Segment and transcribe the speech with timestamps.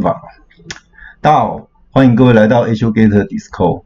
[0.00, 0.20] 法。
[1.20, 3.82] 大家好，欢迎各位来到 AsiaGator Disco。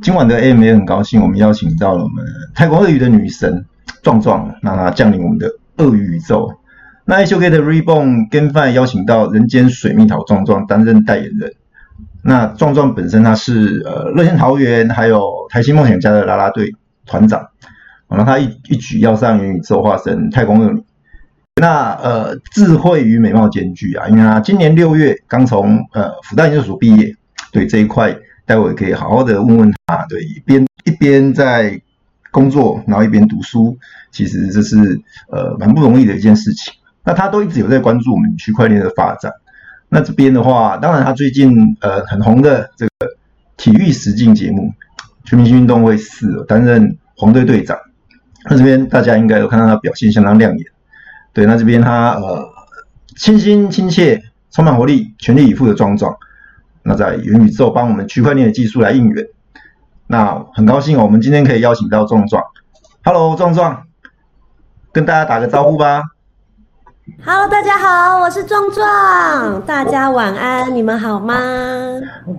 [0.00, 3.64] 今晚的 AMA 很高兴，我们邀请到了我们太空鳄鱼的女神
[4.02, 6.52] 壮壮，让她降临我们的鳄鱼宇宙。
[7.04, 11.52] 那 AsiaGator Reborn GameFi 邀请到人间水蜜桃壮壮担任代言人。
[12.24, 15.20] 那壮壮本身他是呃乐天桃园还有
[15.50, 16.72] 台新梦想家的啦啦队
[17.06, 17.48] 团长，
[18.08, 20.84] 然后他一一举要上元宇宙，化身太空鳄鱼。
[21.60, 27.14] 那呃智慧与美貌兼具啊，因为他今年六月刚从呃复旦研究所毕业，
[27.52, 28.16] 对这一块。
[28.44, 31.80] 待会可以好好的问问他，对，一边一边在
[32.32, 33.78] 工作，然后一边读书，
[34.10, 34.76] 其实这是
[35.30, 36.74] 呃蛮不容易的一件事情。
[37.04, 39.32] 那他都一直有在关注我们区块链的发展。
[39.88, 42.90] 那这边的话，当然他最近呃很红的这个
[43.56, 44.62] 体育实境节目
[45.24, 47.78] 《全明星运动会四》担任黄队队长。
[48.50, 50.66] 那这边大家应该有看到他表现相当亮眼。
[51.32, 52.48] 对，那这边他呃
[53.16, 56.14] 清新亲切、充满活力、全力以赴的壮壮。
[56.82, 59.26] 那在元宇宙帮我们区块链的技术来应援，
[60.08, 62.42] 那很高兴哦，我们今天可以邀请到壮壮。
[63.04, 63.84] Hello，壮壮，
[64.92, 66.02] 跟大家打个招呼吧。
[67.24, 71.34] Hello，大家好，我是壮壮，大家晚安，你们好吗？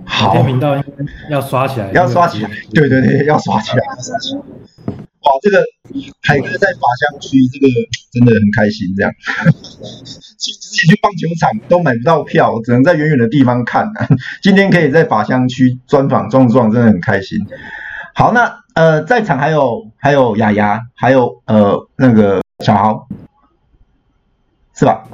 [0.06, 0.76] 好，频道
[1.30, 3.84] 要刷起来，要刷起来，对对对，要刷起来。
[5.24, 5.64] 哇，这个
[6.22, 7.68] 海哥在法香区，这个
[8.12, 8.94] 真的很开心。
[8.96, 9.12] 这样，
[10.38, 13.90] 去自己去棒球场都买不到票，只能在远远的地方看。
[14.42, 17.40] 今天可以在法香区专访壮壮，真的很开心。
[18.14, 23.08] 好，那呃，在场还有还有雅雅，还有呃那个小豪，
[24.76, 25.08] 是吧？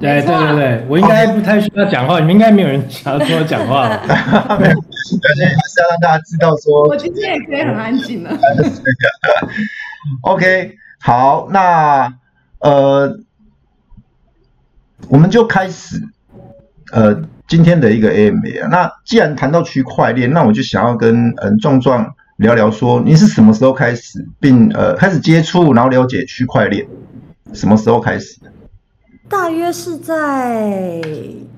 [0.00, 3.88] 对对对对，我应该不太需要讲话，你们应该没有人想要跟我讲话。
[4.58, 8.30] 没有，而且还是要让大家知道说，我今天也可以很安静了。
[10.22, 12.12] OK，好，那
[12.58, 13.18] 呃，
[15.08, 16.02] 我们就开始
[16.92, 18.68] 呃今天的一个 AMA 啊。
[18.70, 26.86] 那既然谈到区块链，那我就想要跟嗯壮壮聊聊说，你是什么时候开始并呃开始接触，然后了解区块链？
[27.52, 28.50] 什么时候开始的？
[29.28, 31.00] 大约是在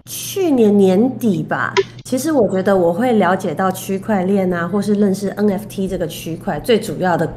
[0.07, 1.75] 去年年底吧。
[2.05, 7.29] 其实我觉得我会了解到区块链啊，或是认识 NFT 这个区块，最主要的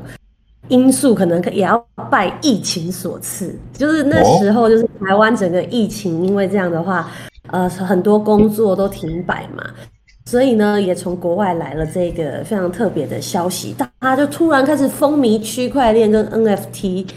[0.68, 3.58] 因素可能也要拜疫情所赐。
[3.74, 7.10] 就是那时候，就是台湾整个疫情，因为这样的话，
[7.48, 9.64] 呃，很多工作都停摆嘛，
[10.26, 17.08] 所以呢，也从国外来了这个非常特别的消息，大家就突然开始风靡区块链跟 NFT。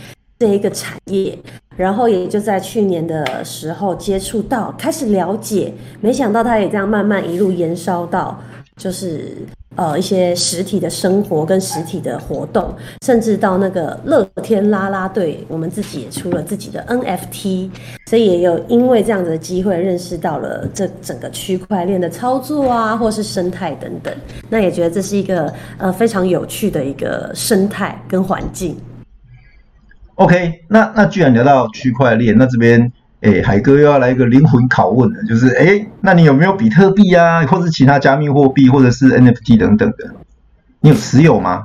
[0.42, 1.38] 这一个产业，
[1.76, 8.36] 然后也就在去年的时候接触到，开始了解，没想到它也这样慢慢一路延烧到，
[8.76, 9.36] 就是
[9.76, 17.70] 呃一些实体的生活跟实体的活动，甚至到那个乐天啦啦队，我们自己也出了自己的 NFT，
[18.10, 24.12] 所以也有因为这样子的机会认识到了这整个区块链的操作啊，或是生态等等，
[24.50, 28.76] 那也觉得这是一个呃非常有趣的一个生态跟环境。
[30.16, 40.14] OK，那那既然聊到区块链，那这边诶海哥又要来一个灵魂拷问了，就是诶那你有没有比特币啊，或是其他加密货币，或者是 NFT 等等的？
[40.80, 41.64] 你有持有吗？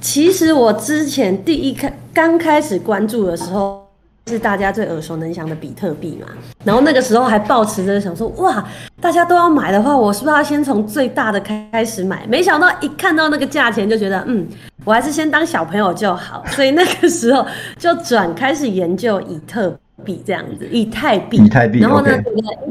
[0.00, 3.87] 其实我之前第一开刚开始关注的时候。
[4.28, 6.28] 是大家最耳熟能详的比特币嘛，
[6.62, 8.62] 然后那个时候还抱持着想说，哇，
[9.00, 12.26] 大家都要买的话，我是不是要先从最大的开始买？
[12.26, 14.46] 没想到一看到那个价钱，就觉得，嗯，
[14.84, 16.44] 我还是先当小朋友就好。
[16.48, 17.46] 所以那个时候
[17.78, 19.74] 就转开始研究以特
[20.04, 21.78] 币这样子，以太币，以太币。
[21.80, 22.10] 然后呢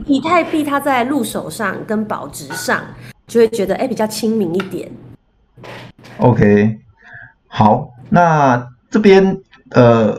[0.06, 2.80] 以太币它在入手上跟保值上，
[3.26, 4.90] 就会觉得哎、欸、比较亲民一点。
[6.20, 6.78] OK，
[7.48, 9.36] 好，那这边
[9.72, 10.18] 呃，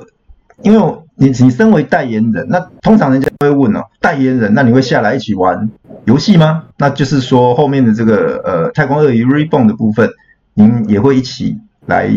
[0.62, 1.04] 因为我。
[1.20, 5.68] 你你身为代言人，那通常人家会问哦，代言人，那你会下来一起玩
[6.04, 6.62] 游戏吗？
[6.78, 10.08] 那就是说后面的这个呃太空鳄鱼 Reborn 的部分，
[10.54, 12.08] 您也会一起来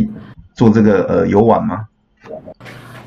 [0.54, 1.86] 做这个呃游玩吗？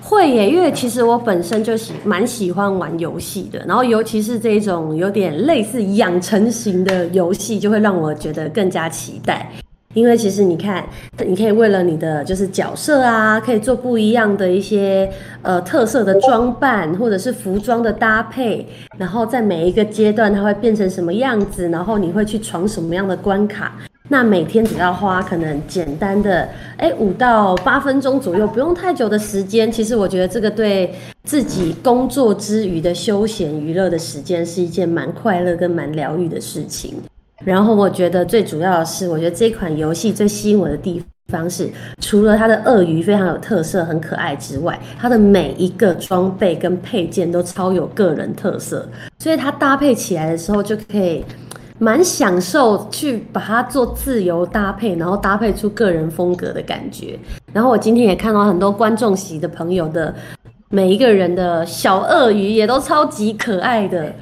[0.00, 9.48] 会耶，因为其实我本身就喜蛮喜欢玩游戏的，然后尤其是这种有点类似养成型的游戏，就会让我觉得更加期待。
[9.94, 10.84] 因为其实你看，
[11.26, 15.08] 你可以为了你的就是角色啊，可以做不一样的一些
[15.42, 18.66] 呃特色的装扮，或者是服装的搭配，
[18.98, 23.72] 然后在每一个阶段它会变成什么样子，然后你会去闯什么样的关卡。
[24.10, 26.46] 那每天只要花可能简单的
[26.76, 29.72] 哎五到八分钟左右，不用太久的时间。
[29.72, 36.96] 其实我觉得这个对自己工作之余的休闲娱乐的时间是一件蛮快乐跟蛮疗愈的事情。
[37.44, 41.70] 然后我觉得最主要的是，我觉得这款游戏最吸引我的地方是，
[42.00, 48.88] 除了它的鳄鱼非常有特色、很可爱之外，它的每一个装备跟配件都超有个人特色，
[49.18, 51.24] 所以它搭配起来的时候就可以
[51.78, 57.18] 蛮享受去把它做自由搭配，然后搭配出个人风格的感觉。
[57.52, 60.14] 然后我今天也看到很多观众席的朋友的
[60.68, 64.12] 每一个人的小鳄鱼也都超级可爱的。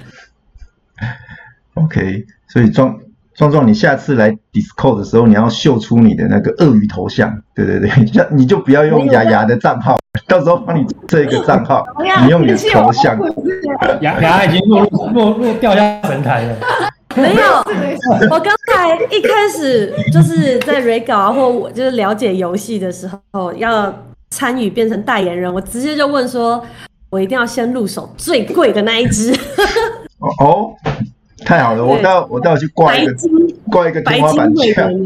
[1.75, 2.99] OK，所以装。
[3.35, 7.43] 壮壮，你下次来 Discord 的时候，你要秀出你的那个鳄鱼头像。
[7.55, 7.91] 对对对，
[8.31, 9.99] 你就不要用牙牙的账号，
[10.29, 11.85] 到时候帮你这个账号，
[12.25, 13.19] 你用你的头像。
[14.01, 14.85] 牙牙已经落
[15.15, 16.57] 落落掉下神台了。
[17.17, 17.43] 没有，
[18.31, 23.93] 我刚才一开始就是在 re 稿啊，或我就是了解游戏的时候，要
[24.31, 26.63] 参与变成代言人，我直接就问说，
[27.11, 29.33] 我一定要先入手最贵的那一只。
[30.41, 30.73] 哦。
[31.45, 33.15] 太好了，我到我到去挂一个
[33.71, 34.91] 挂一个天花板墙。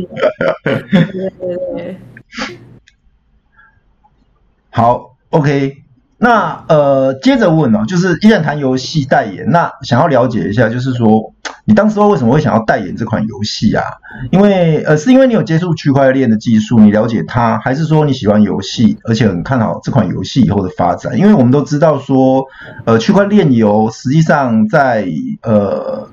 [4.71, 5.77] 好，OK，
[6.19, 11.33] 那呃，接着问哦，就是依然谈游戏代言，那想要了解一下，就是说
[11.65, 13.83] 你当时候为什么会想要代言这款游戏啊？
[14.31, 21.19] 因为呃，是因为你有接触区块链的技术，你了解它，还是说你喜欢游戏，而且很看好这款游戏以后的发展？
[21.19, 22.45] 因为我们都知道说，
[22.85, 25.09] 呃，区块链游实际上在
[25.43, 26.11] 呃。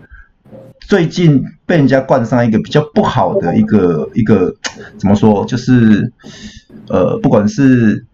[0.87, 4.53] 最近被人家冠上一个比较不好的一个一个
[4.97, 6.11] 怎么说，就是
[6.89, 8.05] 呃，不管是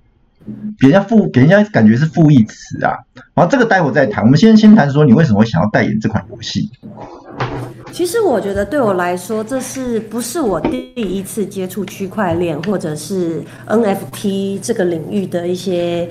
[0.80, 2.94] 给人家负给人家感觉是负义词啊。
[3.34, 6.70] 然后这个待会再谈，我们先先谈说你为什么会想要代言这款游戏。
[7.92, 16.08] 其实我觉得对我来说，这是不是我第一次接触区块链或者是 NFT 这个领域的一些。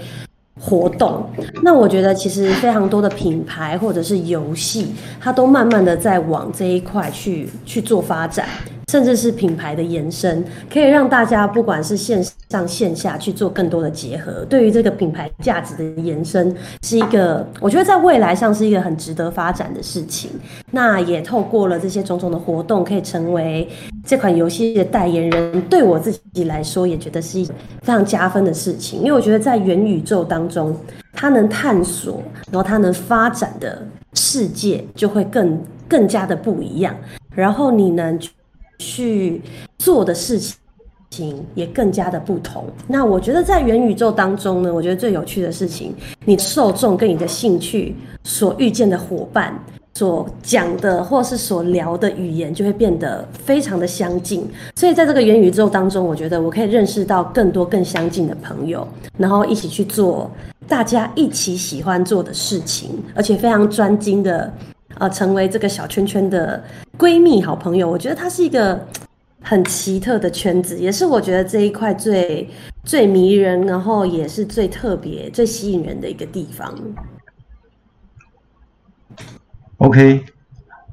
[0.61, 1.25] 活动，
[1.63, 8.47] 那我觉得其实非常多的品牌或者是游戏，它都慢慢的在往这一块去去做发展。
[8.89, 10.43] 甚至是品牌的延伸，
[10.73, 14.45] 可以让大家不管是线上线下去做更多的结合。
[14.47, 20.31] 对于这个品牌价值的延伸，是一个我觉得在未来上是一个很值得发展的事情。
[20.71, 23.69] 那也透过了这些种种的活动，可以成为
[24.07, 25.61] 这款游戏的代言人。
[25.69, 27.53] 对我自己来说，也觉得是一非
[27.85, 29.01] 常加分的事情。
[29.01, 30.75] 因为我觉得在元宇宙当中，
[31.13, 36.97] 它能探索，然后它能发展的世界就会更更加的不一样。
[37.35, 38.19] 然后你能。
[38.79, 39.41] 去
[39.79, 40.41] 做的事
[41.11, 42.65] 情也更加的不同。
[42.87, 45.95] 那我觉得在元宇宙当中呢，我觉得最有趣的事情，
[46.25, 49.59] 你受众跟你的兴趣所遇见的伙伴
[49.95, 54.49] 所讲的或是所聊的语言就会变得非常的相近。
[54.77, 58.87] 所以在这个元宇宙当中，我觉得我可以认识到更多更相近的朋友，
[59.17, 60.31] 然后一起去做
[60.69, 64.53] 大家一起喜欢做的事情，而且非常专精的。
[64.97, 66.65] 呃，成为这个小圈圈的
[66.99, 68.85] 闺蜜、好朋友，我觉得它是一个
[69.41, 72.49] 很奇特的圈子，也是我觉得这一块最
[72.85, 76.75] 最迷人，然后也是最特别、最吸引人的一个地方。
[79.77, 80.25] OK，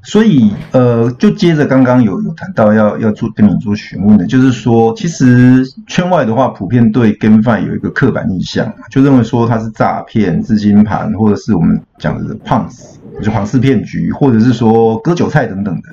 [0.04, 12.95] 所以呃，就接着刚刚有有谈到要要做跟你做询问的，就是说，其实圈外的话，普遍对 GameFi 有一个刻板印象，就认为说它是诈骗、资金盘，或者是我们讲的 Punks。
[13.22, 15.88] 就庞氏骗局，或者是说割韭菜等等的，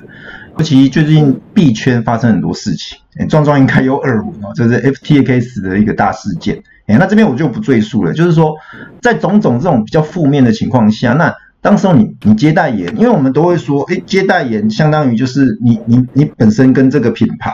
[0.58, 8.12] 尤其最近币圈发生很多事情，哎，壮壮应该有耳闻哦，就是 FTX 的一个大事件，哎，那这边我就不赘述了。
[8.12, 8.54] 就是说，
[9.00, 17.52] 在种种这种比较负面的情况下，那当时候你你接代言，因为我们都会说，哎，接代言相当于就是你你你本身跟这个品牌，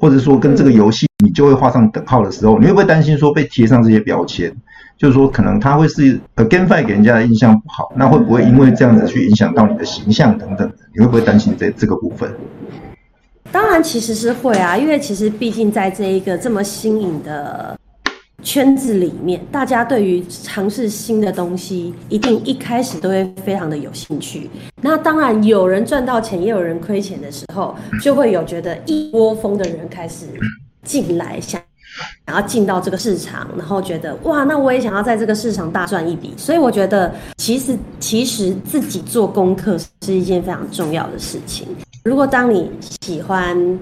[0.00, 4.50] 或者说跟这个游戏，你就会画上等号的时候，你会不会担心说被贴上这些标签？
[5.00, 10.70] 就是说，可能他会是呃，GameFi 给人家的印象不好，那会不会因为这样子去影响到你的形象等等？
[10.94, 12.30] 你会不会担心这这个部分？
[13.50, 17.78] 当然，其实是会啊，因为其实毕竟在这一个这么新颖的
[18.42, 24.50] 圈子里面，大家对于尝试新的东西，一定一开始都会非常的有兴趣。
[24.82, 30.26] 那当然，有人赚到钱，也有人亏钱的时候，就会有觉得一窝蜂的人开始
[30.84, 31.58] 进来想。
[32.26, 36.32] 想要进到这个市场，然后觉得哇，那我也想要在这个市场大赚一笔。
[36.36, 41.66] 所以我觉得，其实其实自己做功课是一件非常重要的事情。
[42.04, 42.70] 如果当你
[43.02, 43.78] 喜欢，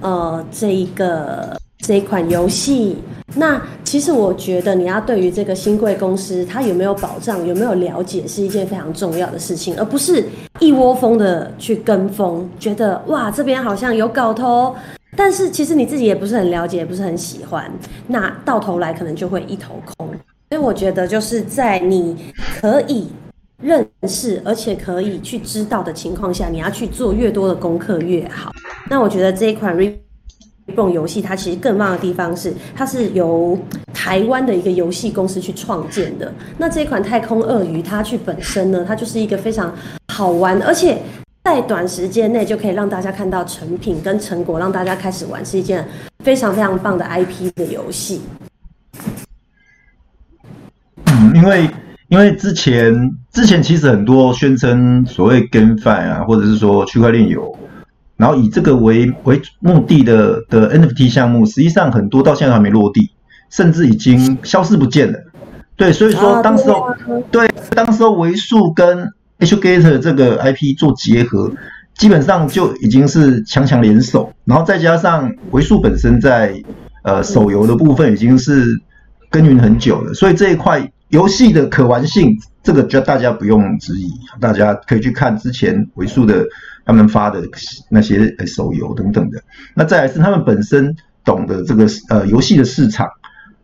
[0.00, 2.98] 呃，这一个这一款游戏，
[3.34, 10.24] 那其实我觉得你要对于这个新贵公司它有没有保障，有没有了解，是一件非常重要的事情，而不是
[10.58, 14.74] 一窝蜂的去跟风，觉得哇，这边好像有搞头。
[15.16, 17.70] 但是其实你自己也不是很了解，也不是很喜欢，
[18.06, 20.08] 那到头来可能就会一头空。
[20.50, 22.16] 所以我觉得就是在你
[22.60, 23.08] 可以
[23.60, 28.52] 认识而且可以去知道的情况下，你要去做越多的功课越好。
[28.88, 29.94] 那我觉得这一款 Re
[30.92, 33.58] 游戏它其实更棒的地方是，它是由
[33.92, 36.32] 台湾的一个游戏公司去创建的。
[36.58, 39.74] 那这一款太空鳄鱼，它去本身呢，它就是一个非常
[40.12, 40.98] 好玩，而且
[41.48, 45.82] 在短时间内就可以让大家看到成品跟成果，让大家开始玩，是一件
[46.18, 48.20] 非常非常棒的 IP 的游戏。
[51.06, 51.68] 嗯，因为。
[52.10, 52.94] 因为之前
[53.30, 57.54] 之前其实很多宣称所谓 GameFi 啊，或者是说区块链有，
[58.16, 63.10] 然后以这个为为目的的的 NFT 项目，实际上很多到现在还没落地，
[63.50, 65.18] 甚至已经消失不见了。
[65.76, 66.88] 对，所以说当时候
[67.30, 71.52] 对当时候为数跟 HGator 这个 IP 做结合，
[71.94, 76.62] 基本上就已经是强强联手，然后再加上维数本身在
[77.02, 78.64] 呃手游的部分已经是
[79.30, 80.90] 耕耘很久了，所以这一块。
[81.10, 86.44] 游戏的可玩性，这个就大家不用质疑，大家可以去看之前维数的
[86.84, 87.42] 他们发的
[87.88, 89.42] 那些手游等等的。
[89.72, 93.08] 那再来是他们本身懂得这个呃游戏的市场，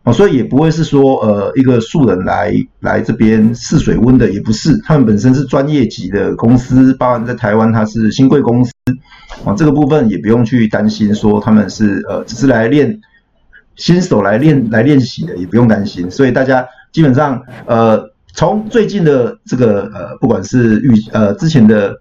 [0.05, 8.71] 哦，所以也不会是说呃一个素人来来这边试水温的，也不是，他们本身是专业级的公司，包含在台湾它是新贵公司，
[9.43, 13.01] 啊，这个部分也不用去担心说他们是呃只是来练
[13.75, 16.65] 新手来练来练习的，也不用担心，所以大家。
[16.95, 21.93] 基本上，呃，从最近的这个呃，不管是预呃之前的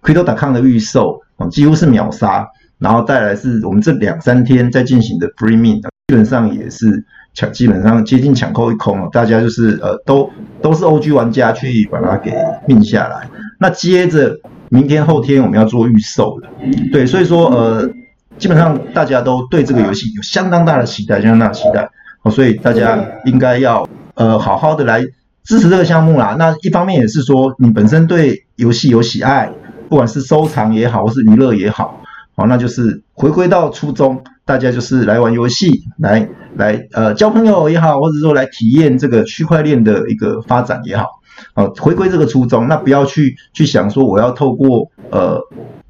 [0.00, 2.46] Crypto.com 的预售哦，几乎是秒杀，
[2.78, 10.30] 然后再来是我们这两三天在进行的 Free Mint，基本上也是抢，基本上接近抢购一空了，大家就是呃都
[10.62, 12.32] 都是 OG 玩家去把它给
[12.68, 13.28] 命下来。
[13.58, 16.48] 那接着明天后天我们要做预售的，
[16.92, 17.90] 对，所以说呃，
[18.38, 21.90] 基本上大家都对这个游戏有相当大的期待，相当大的期待
[22.22, 22.30] 哦。
[22.30, 25.02] 所以大家应该要呃好好的来
[25.42, 26.36] 支持这个项目啦。
[26.38, 29.50] 那一方面也是说，你本身对游戏有喜爱，
[29.88, 32.00] 不管是收藏也好，或是娱乐也好，
[32.36, 41.06] 好，那就是回归到初衷，大家就是来玩游戏，来来呃交朋友也好，或者说来体验这个区块链的一个发展也好，
[41.54, 45.40] 啊，回归这个初衷，那不要去去想说我要透过呃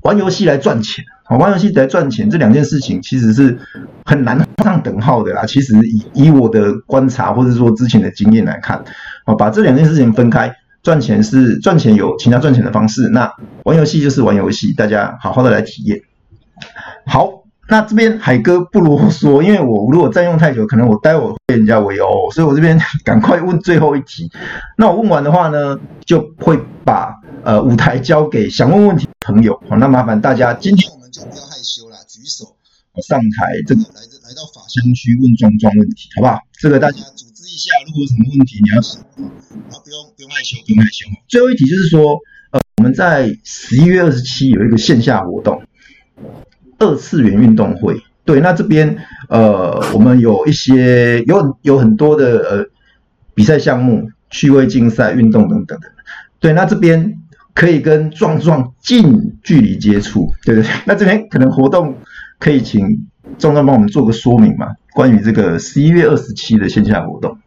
[0.01, 1.05] 玩游戏来赚钱。
[1.29, 3.59] 好，玩游戏来赚钱这两件事情其实是
[4.05, 5.45] 很难上等号的啦。
[5.45, 5.75] 其实
[6.15, 8.83] 以以我的观察或者说之前的经验来看，
[9.27, 13.31] 哦，把这两件事情分开，赚钱是赚钱有其他赚钱的方式，那
[13.65, 16.01] 玩游戏就是玩游戏，大家好好的来体验。
[17.07, 24.31] 好，那这边海哥不啰嗦，因为我如果占用太久，可能我待会被人家围殴，所以我这边赶快问最后一题。
[24.77, 29.61] 那我问完的话呢，就会把呃舞台交给想问问题的朋友。
[29.69, 31.23] 好，那麻烦大家今天我们就。
[31.23, 32.45] 不要害羞啦，举手
[33.09, 36.39] 上台，这个来来到法香区问壮壮问题，好不好？
[36.61, 41.07] 这个大家组织一下，如果有什么问题，你要想，啊不用不用害羞，不用害羞。
[41.27, 42.21] 最后一题就是说，
[42.53, 45.63] 呃，我们在十一月二十七有一个线下活动，
[46.78, 48.00] 二次元运动会。
[48.25, 48.97] 对，那这边
[49.28, 52.66] 呃，我们有一些有有很多的呃
[53.35, 55.87] 比赛项目、趣味竞赛、运动等等的。
[56.40, 57.18] 对，那这边。
[57.56, 60.71] 可以跟壮壮近距离接触，对不对？
[60.85, 61.97] 那这边可能活动
[62.38, 62.87] 可以请
[63.38, 64.75] 壮壮帮我们做个说明嘛？
[64.92, 67.38] 关于这个十一月二十七的线下活动。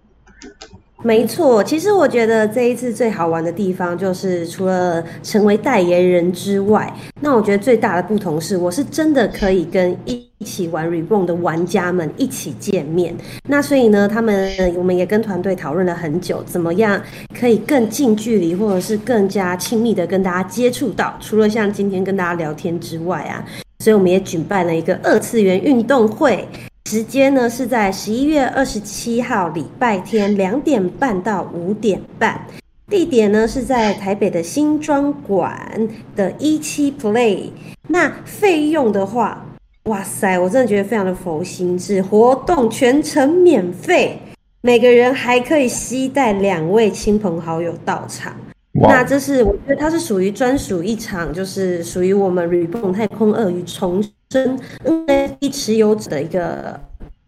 [1.02, 13.16] 没错，其实我觉得这一次最好玩的地方就是除了成为代言人之外，那我觉得最大的不同是，我是真的可以跟一起玩 Reborn 的玩家们一起见面。
[13.48, 17.02] 那所以呢，他们我们也跟团队讨论了很久，怎么样
[17.40, 21.16] 可以更近距离或者是更加亲密的跟大家接触到。
[21.22, 23.44] 除了像今天跟大家聊天之外啊，
[23.80, 26.46] 所以我们也举办了一个二次元运动会。
[26.92, 32.44] 时间呢是在十一月二十七号礼拜天两点半到五点半，
[32.88, 37.52] 地点呢是在台北的新庄馆的一期 Play。
[37.90, 39.46] 那费用的话，
[39.84, 44.20] 哇塞，我真的觉得非常的佛心，是活动全程免费，
[44.62, 48.34] 每个人还可以携带两位亲朋好友到场。
[48.72, 56.80] 那这是我觉得它是属于专属一场，就是属于我们 Reborn 太空鳄鱼重生 NFT 持有者的一个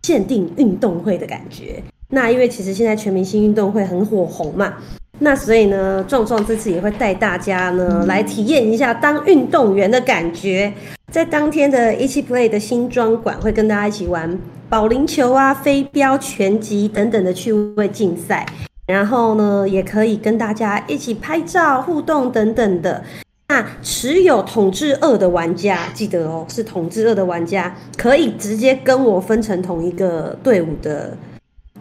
[0.04, 1.82] 限定运动会的感觉。
[2.10, 4.76] 那因为其实现在全明星运动会很火红嘛，
[5.18, 10.72] 那所以呢，壮壮这次也会带大家呢来体验一下当运动员的感觉。
[11.12, 14.40] 在当天的一期 Play 的新庄馆会跟大家一起玩
[14.70, 18.46] 保龄球啊、飞镖、拳击等等的趣味竞赛。
[18.86, 23.04] 然后呢，也可以跟大家一起拍照互动等等的。
[23.52, 31.18] 那持有统治二的玩家，记得哦，是统治二的玩家，可以直接跟我分成同一个队伍的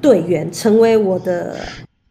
[0.01, 1.55] 队员，成为我的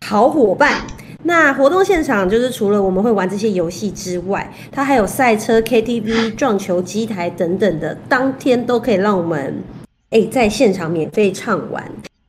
[0.05, 0.77] 好伙伴。
[1.23, 9.61] 那活动现场就是除了我们会玩这些游戏之外，它还有赛车、KTV、撞球机台等等的，当天都可以让我们
[10.11, 11.83] 哎在现场免费畅玩。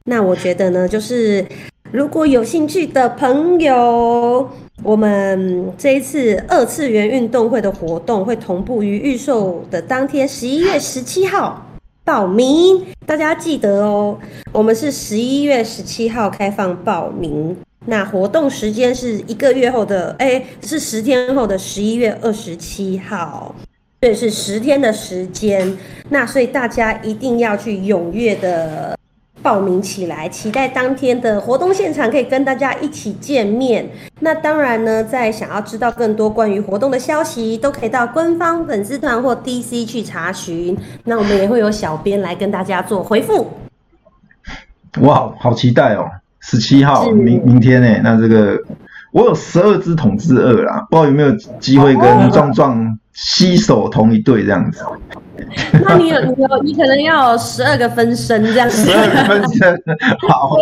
[0.06, 1.46] 那我觉得呢，就是
[1.92, 4.50] 如果有兴趣的朋友，
[4.82, 11.66] 我们这一次二次元运动会的活动会同步于预售的当天，十一月十七号
[12.02, 12.82] 报名。
[13.06, 14.18] 大家记得哦，
[14.52, 17.56] 我们是十一月十七号开放报名。
[17.87, 23.54] 那活动时间是一个月后的，哎，是十天后的十一月二十七号，
[24.00, 25.76] 对，是十天的时间。
[26.08, 28.99] 那所以大家一定要去踊跃的。
[29.42, 33.88] 报名起来，期待当天的活动现场可以跟大家一起见面。
[34.20, 40.76] 那当然呢，在想要知道更多关于活动的消息，都可以到官方粉丝团或 DC 去查询。
[41.04, 43.50] 那我们也会有小编来跟大家做回复。
[45.00, 46.04] 哇，好期待哦！
[46.40, 48.00] 十七号，明明天呢？
[48.02, 48.59] 那这个
[49.12, 51.30] 我有十二只统治二啦，不知道有没有
[51.61, 54.85] 机会跟壮壮携手同一队这样子。
[55.85, 59.82] 那你有你有你可能要十二个分身这样子，十二个分身，
[60.28, 60.56] 好。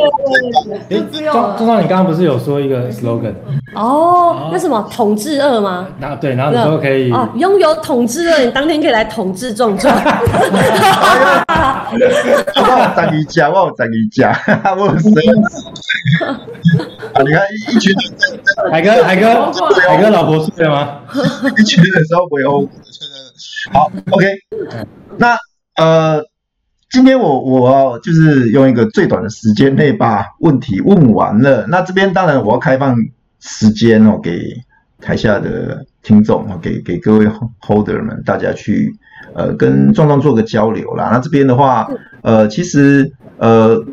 [0.88, 3.34] 对 对对，壮壮，你刚刚不是有说一个 slogan？
[3.74, 5.88] 哦，那什么统治二吗？
[5.98, 9.94] 那对，然后你说可以哦，拥有统治二，你当天可以来统治壮壮。
[11.90, 16.28] 我有十二家，我有十二家，我有十二。
[16.28, 17.94] 啊，你看一群
[18.70, 19.52] 海哥，海哥，
[19.86, 21.00] 海哥老婆睡了吗？
[21.58, 22.68] 一群人的时候不用。
[23.72, 24.26] 好，OK，
[25.16, 25.36] 那
[25.76, 26.22] 呃，
[26.90, 31.66] 今天我我就是用一个最短的时间内把问题问完了。
[31.68, 32.96] 那这边当然我要开放
[33.40, 34.40] 时间哦，给
[35.00, 37.26] 台下的听众哦，给给各位
[37.60, 38.94] holder 们，大家去
[39.34, 41.10] 呃跟壮壮做个交流啦。
[41.12, 41.88] 那这边的话，
[42.22, 43.84] 呃，其实呃，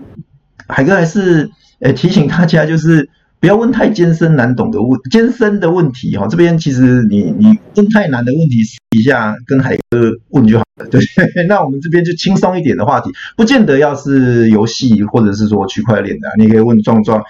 [0.67, 3.09] 海哥还是呃提醒大家就是。
[3.39, 10.99] 不要问太艰深难懂的问艰深的问题哈，这边其实你你问太难的问题，私底下跟海哥问就好了， 对。
[11.47, 17.23] 那我们这边就轻松一点的话题，不见得要是游戏或者是说区块链的，你可以问壮壮，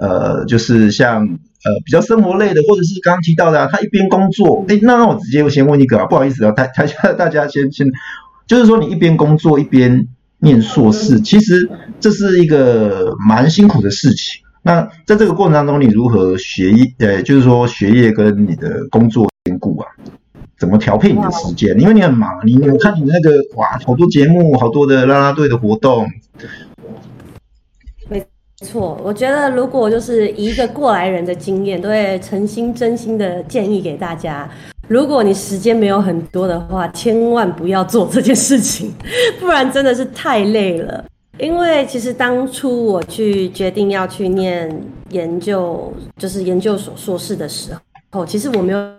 [0.00, 7.88] 呃，就是像呃比较生活类的，或者是刚刚提到的，他一边工作，哎，那那我直接先问一个啊，不好意思啊，台台下大家先先，
[8.46, 10.06] 就是说你一边工作一边
[10.38, 14.45] 念硕士，其实这是一个蛮辛苦的事情。
[14.66, 16.84] 那在这个过程当中，你如何学业？
[16.98, 19.86] 呃，就是说学业跟你的工作兼顾啊？
[20.58, 21.78] 怎么调配你的时间？
[21.78, 26.04] 因为你很忙，你我看你那个哇，好多节目，好多的啦啦队的活动。
[28.08, 28.26] 没
[28.56, 34.50] 错，我觉得如果就是以一个过来人的经验，都会诚心真心的建议给大家：
[34.88, 38.92] 如果你时间没有很多的话，千万不要做这件事情，
[39.38, 41.04] 不然真的是太累了。
[41.38, 47.76] 因为其实当初我去决定要去念研究，就是研究所硕士的时
[48.10, 48.96] 候，其实我没有没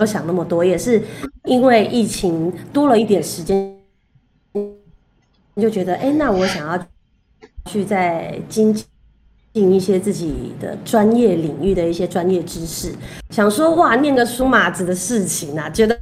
[0.00, 1.02] 有想那么多，也是
[1.44, 3.74] 因为疫情多了一点时间，
[5.56, 6.86] 就觉得，哎，那我想要
[7.70, 8.74] 去再精
[9.54, 12.92] 进一些自己的专业领域的一些专业知识，
[13.30, 15.98] 想说哇，念个书码子的事情啊，觉得。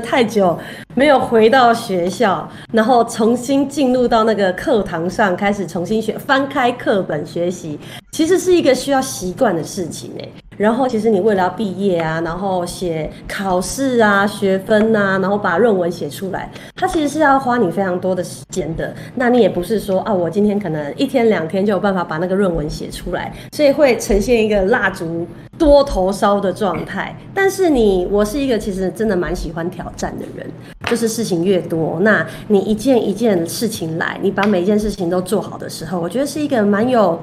[0.00, 0.58] 太久
[0.94, 7.78] 没有回到学校，然后重新进入到那个课堂上，开始重新学，翻开课本学习，
[8.12, 10.32] 其实是一个需要习惯的事情诶。
[10.56, 18.94] 然后其实你为了要毕业啊，然后写考试啊、学分啊，然后把论文写出来，它其实是要花你非常多的时间的。
[19.16, 25.26] 那你也不是说啊，我今天可能一天两天就有办法把那个论文写出来，所以会呈现一个蜡烛
[25.64, 27.16] 多头烧的状态。
[27.32, 30.46] 但是你，我是一个其实真的蛮喜欢挑战的人，
[30.86, 37.18] 就是事情越多，那你一件一件事情来，你把每件事情都做好的时候，我觉得是一个蛮有。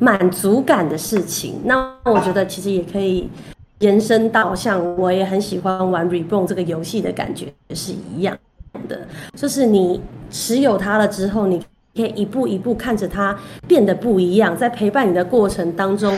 [0.00, 3.28] 满足感的事情，那我觉得其实也可以
[3.80, 8.38] 延伸到像我也很喜欢玩 Reborn 这个游戏的感觉是一样
[8.86, 9.00] 的，
[9.34, 11.58] 就是你持有它了之后，你
[11.96, 16.16] 可以一步一步看着它变得不一样，在陪伴你的过程当中，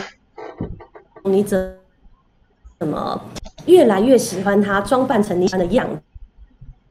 [1.23, 1.77] 你怎
[2.79, 3.21] 怎么
[3.67, 5.87] 越来越喜欢他，装扮成你喜欢的样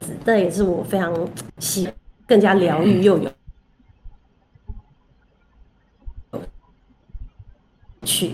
[0.01, 1.13] 子，这也是我非常
[1.59, 1.89] 喜
[2.27, 3.31] 更加疗愈又有。
[8.03, 8.33] 去。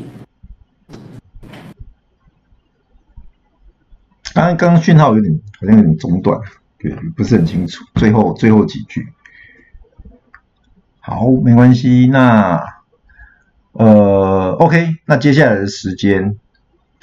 [4.33, 6.39] 刚刚刚刚讯号有点好像有点中断，
[6.79, 7.85] 对，不是很清楚。
[7.95, 9.09] 最后最后几句，
[11.01, 12.07] 好，没关系。
[12.07, 12.63] 那
[13.79, 16.37] 呃，OK，那接下来的时间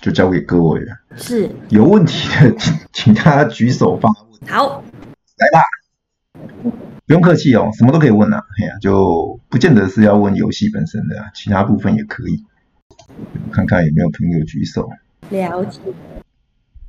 [0.01, 0.95] 就交给各位了。
[1.15, 4.49] 是，有问题的请请大家举手发问。
[4.49, 4.83] 好，
[5.37, 5.61] 来吧。
[7.05, 8.37] 不用客气哦，什么都可以问啊。
[8.37, 12.43] 哎呀，就不见得是要问游戏本身的，啊其他部分也可以。
[13.51, 14.89] 看看有没有朋友举手。
[15.29, 15.79] 了解。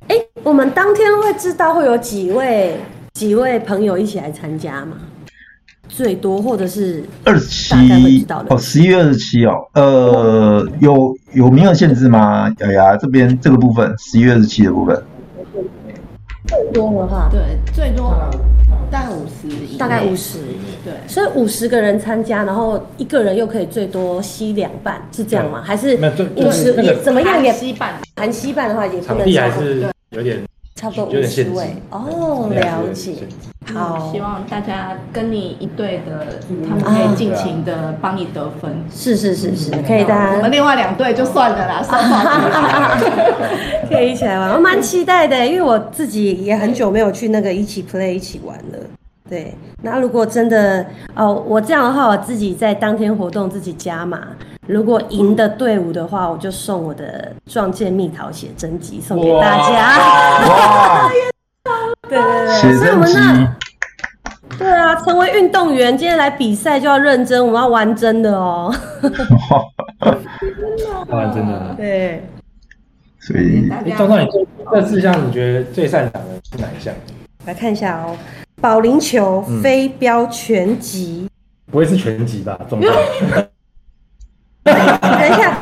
[0.07, 2.77] 哎，我们当天会知道会有几位
[3.13, 4.97] 几位朋友一起来参加吗？
[5.87, 9.53] 最多或者是二十七哦，十一月二十七哦。
[9.73, 12.53] 呃，有有名额限制吗？
[12.59, 15.01] 雅雅这边这个部分，十一月二十七的部分。
[16.47, 17.41] 最多的话，对，
[17.73, 18.13] 最多
[18.91, 20.37] 大概五十，大概五十，
[20.83, 20.93] 对。
[21.07, 25.61] 所以五十个人参加，然后一个人又可以最多吸两半，是这样吗？
[25.65, 25.97] 还是
[26.35, 27.95] 五十也怎么样也吸半？
[28.15, 30.39] 含吸半的话也不能还是有点
[30.75, 33.13] 差不多五十位哦，了解。
[33.73, 36.27] 好，希望大家跟你一队的，
[36.67, 38.83] 他们可以尽情的帮你得分。
[38.93, 40.13] 是是是是，可以的。
[40.35, 41.81] 我们另外两队就算了啦，
[43.89, 48.77] 可以一起来玩，我蛮期待的，因为我自己也很久没有去那个一起 play 一起玩了。
[49.27, 50.85] 对，那如果真的
[51.15, 54.19] 哦，我这样的话，我自己在当天活动自己加码。
[54.67, 59.97] 如果赢的队伍的话，我就送我的撞见蜜桃写真集送给大家。
[60.47, 61.09] 哇！
[62.09, 63.55] 对 对对，所以我们那
[64.57, 68.73] 对啊，成为运动员，今天来比赛就要认真，我们要玩真的哦。
[71.09, 71.73] 玩真的。
[71.77, 72.23] 对。
[73.19, 74.27] 所以，壮壮，你
[74.71, 76.93] 这四项你觉得最擅长的是哪一项？
[77.45, 78.15] 来看一下哦。
[78.61, 81.27] 保龄球、飞镖、拳击，
[81.71, 82.59] 不会是拳击吧？
[82.69, 82.93] 重量。
[84.65, 85.57] 等一下，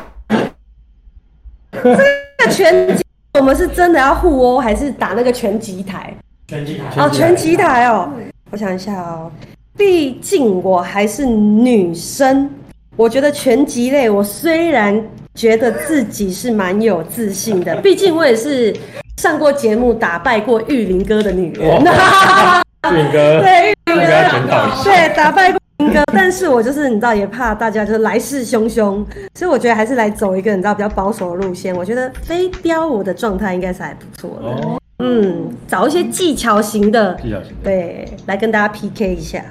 [1.70, 6.14] 这个拳击我们是真的要互殴，还是打那个拳击台？
[6.48, 7.02] 拳击台。
[7.02, 8.10] 哦，拳击台哦。
[8.50, 9.30] 我想一下哦，
[9.76, 12.50] 毕竟我还是女生，
[12.96, 14.98] 我觉得拳击类，我虽然
[15.34, 18.74] 觉得自己是蛮有自信的， 毕竟我也是
[19.18, 21.78] 上过节目打败过玉林哥的女人。
[21.80, 24.06] 玉林哥， 对玉林
[24.46, 25.60] 哥，对打败过
[26.12, 29.04] 但是我就是你知道，也怕大家就是来势汹汹，
[29.34, 31.74] 所以我觉得还是来走一个你知道比较保守的路线。
[31.74, 39.44] 我觉得飞镖我的状态应该是还不错的，哦、嗯，找一些技巧型的，技巧型的，对，来跟大家 PK 一下。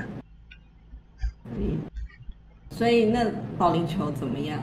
[1.57, 1.77] 嗯，
[2.71, 3.25] 所以那
[3.57, 4.59] 保龄球怎么样？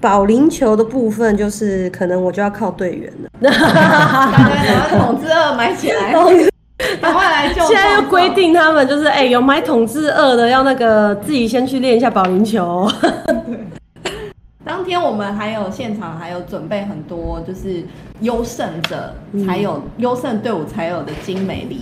[0.00, 6.14] 保龄球的部分就是可能我就要靠队员了，大家把统治二买起来。
[7.02, 7.62] 赶快来救！
[7.66, 12.88] 现在又规定他们就是，哎、欸，有买统治二的要那个自己先去练一下保龄球。
[14.64, 17.82] 当天我们还有现场还有准备很多，就是
[18.20, 19.14] 优胜者
[19.44, 21.80] 才有优胜队伍才有的精美礼。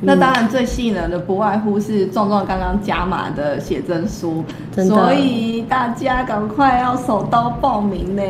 [0.00, 8.22] 嗯、那当然最吸引人的不外乎是壮壮刚刚加码的写真书，真的所以大家赶快要手刀报名呢。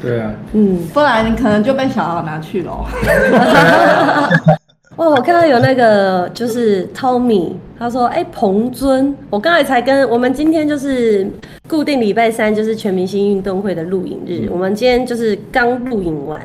[0.00, 2.72] 对啊，嗯，不然你可能就被小豪拿去了。
[4.96, 11.28] 哦，我看到有那个就是 Tommy，他说：“哎、欸，彭尊，我刚才才跟我们今天就是
[11.68, 16.40] 固定礼拜三就是全明星运动会的录影日，嗯、我们今天就是刚录影完，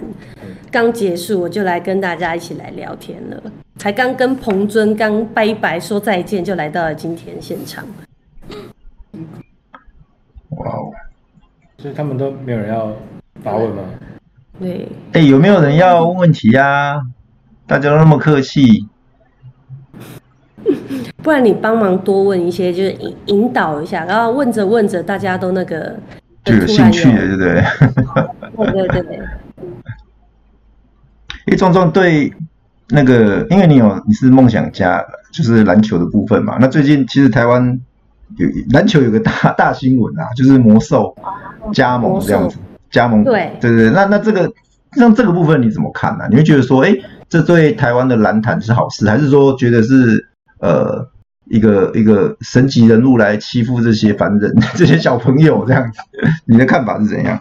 [0.71, 3.39] 刚结束，我就来跟大家一起来聊天了。
[3.77, 7.85] 才刚跟彭尊刚拜拜说再见，就来到了今天现场。
[10.49, 10.89] 哇哦！
[11.77, 12.91] 所以他们都没有人要
[13.43, 13.83] 发问吗？
[14.59, 14.87] 对。
[15.13, 17.01] 哎、欸，有没有人要问问题呀、啊？”
[17.69, 18.87] 大家都那么客气，
[21.21, 25.95] 不然你帮忙多问一些，就是引引导一下，然后问着问着，大家都那个
[26.43, 28.71] 就有兴趣了，对不对？
[28.73, 29.19] 对对对。
[31.45, 32.33] 哎， 壮壮对
[32.89, 36.57] 那个，因为你有你是梦想家，就是篮球的部分嘛。
[36.59, 37.79] 那最近其实台湾
[38.37, 41.15] 有篮球有个大大新闻啊，就是魔兽
[41.71, 42.57] 加盟这样子，
[42.89, 43.91] 加盟对对对。
[43.91, 44.51] 那那这个
[44.93, 46.95] 像这个部分你怎么看呢、你会觉得说，哎？
[47.29, 50.27] 这对台湾的篮坛是好事，还是说觉得是
[50.61, 51.07] 呃
[51.45, 55.99] 一个一个神级人物来欺负这些凡人、 这些小朋友这样子？
[56.45, 57.39] 你的看法是怎样？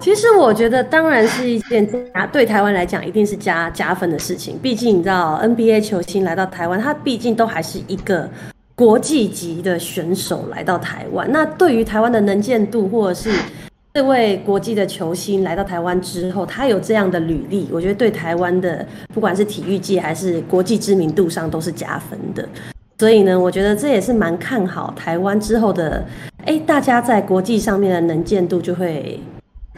[0.00, 4.58] 其实我觉得当然是一件加对台湾来讲一定是加加分的事情。
[4.62, 8.26] 毕竟你知道 NBA 球星来到台湾，他毕竟都还是一个
[8.74, 11.28] 国际级的选手来到台湾。
[11.30, 13.30] 那对于台湾的能见度或者是
[13.98, 22.48] 这位国际的球星来到台湾之后，他有这样的履历，我觉得对台湾的不管是体育界还是国际知名度上都是加分的。
[23.00, 26.06] 所以呢，我觉得这也是蛮看好台湾之后的，
[26.44, 29.18] 哎，大家在国际上面的能见度就会，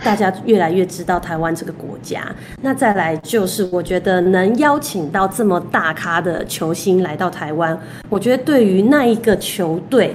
[0.05, 2.23] 大家越来越知道台湾这个国家。
[2.61, 7.81] 那再来就是，我觉得能邀请到这么大咖的球星来到台湾，
[8.11, 10.15] 我觉得对于那一个球队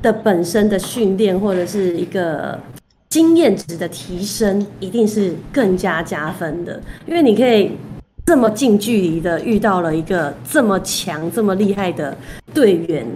[0.00, 2.58] 的本身的训练或者是一个。
[3.12, 7.72] 经验值的提升一定是更加加分的，因为你可以
[8.24, 12.16] 这么近距离的遇到了一个这么强、这么厉害的
[12.54, 13.06] 队员，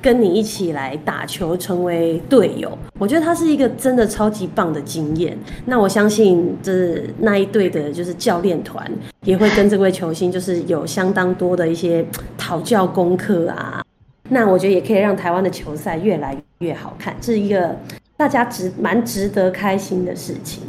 [0.00, 2.78] 跟你一起来打球，成为队友。
[2.98, 5.36] 我觉得他是一个真的超级棒的经验。
[5.66, 8.90] 那我相信，这那一队的就是教练团
[9.22, 12.02] 也会跟这位球星，就是有相当多的一些
[12.38, 13.84] 讨教功课啊。
[14.30, 17.76] 那我觉得也可以让台湾的球赛越来越好看，这是一个
[18.22, 20.62] 大家值蛮值得开心的事情。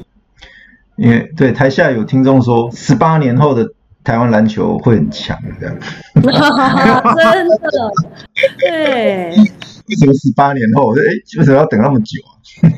[0.95, 3.63] 因为对台下有听众说，十八年后的
[4.03, 5.77] 台湾篮球会很强，这样。
[6.15, 7.59] 真的，
[8.57, 9.35] 对。
[9.87, 10.95] 为什么十八年后？
[10.95, 11.01] 哎，
[11.37, 12.19] 为什么要等那么久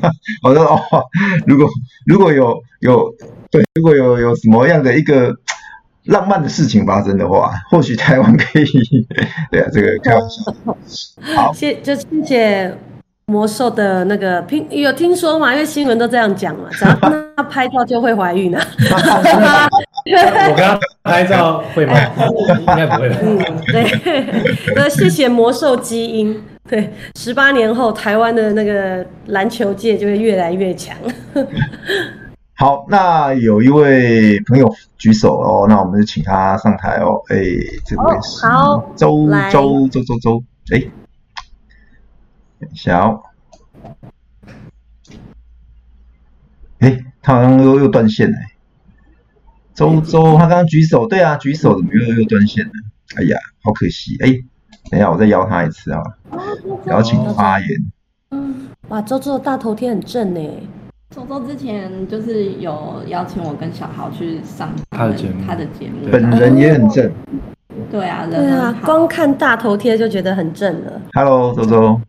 [0.02, 0.10] 啊？
[0.44, 0.78] 我说哦，
[1.46, 1.66] 如果
[2.04, 3.14] 如果有有
[3.50, 5.34] 对，如果有有什么样的一个
[6.04, 8.66] 浪漫的事情发生的话，或许台湾可以。
[9.50, 10.76] 对啊，这个开玩笑。
[11.34, 12.76] 好，谢就谢谢。
[13.28, 15.52] 魔兽的那个听有听说吗？
[15.52, 18.64] 因为新闻都这样讲嘛，只要跟他拍照就会怀孕啊。
[20.06, 21.94] 我跟他拍照会吗？
[22.60, 23.16] 应该不会吧。
[23.20, 23.36] 嗯，
[23.66, 24.24] 对。
[24.76, 26.40] 那谢谢魔兽基因。
[26.68, 30.96] 对，十八年后台湾的那个篮球界就会越来越强。
[32.54, 37.20] 好，那有一位朋友举手哦，那我们就请他上台哦。
[37.30, 37.36] 哎，
[37.84, 38.46] 这位是
[38.94, 40.80] 周周周周周，哎。
[42.74, 43.22] 小，
[46.78, 48.36] 哎，他好像又又断线了。
[49.74, 52.72] 周周，他刚刚举手，对啊，举手怎么又又断线了？
[53.16, 54.16] 哎呀，好可惜。
[54.20, 54.28] 哎，
[54.90, 56.02] 等一下，我再邀他一次啊，
[56.86, 57.68] 邀请发言。
[58.30, 60.40] 嗯，哇，周周的大头贴很正呢。
[61.10, 67.12] 周周之前就是有邀请我跟小豪去上他的节目，他的节目，本人也很正。
[67.90, 71.00] 对啊，对啊，光看大头贴就觉得很正了。
[71.12, 72.00] Hello，周周。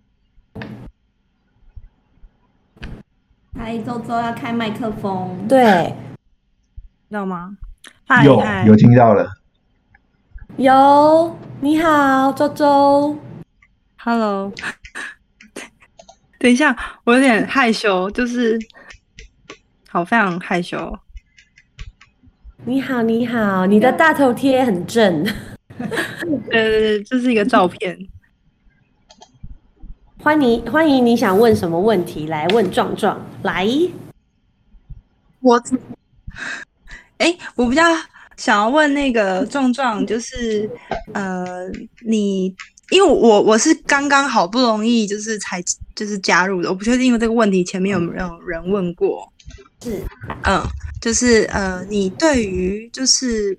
[3.57, 5.91] 嗨，周周要开麦克风，对，
[7.09, 7.57] 知道吗？
[8.23, 9.27] 有有听到了，
[10.57, 13.17] 有，你好，周周
[13.97, 14.53] ，Hello，
[16.37, 18.59] 等一下，我有点害羞，就是，
[19.89, 20.97] 好，非常害羞。
[22.63, 25.25] 你好，你好，你的大头贴很正，
[26.51, 27.97] 呃，这是一个照片。
[30.27, 32.27] 欢迎欢迎，你想问什么问题？
[32.27, 33.17] 来问壮壮。
[33.43, 33.65] 来，
[35.39, 35.57] 我，
[37.17, 37.81] 哎、欸，我比较
[38.35, 40.69] 想要问那个壮壮，就是
[41.13, 41.69] 呃，
[42.05, 42.53] 你
[42.89, 45.63] 因为我我是刚刚好不容易就是才
[45.95, 49.31] 就是加入的，我不确定因为这个问题前面有没有人问过。
[49.81, 50.03] 是，
[50.43, 50.61] 嗯，
[50.99, 53.57] 就是呃，你对于就是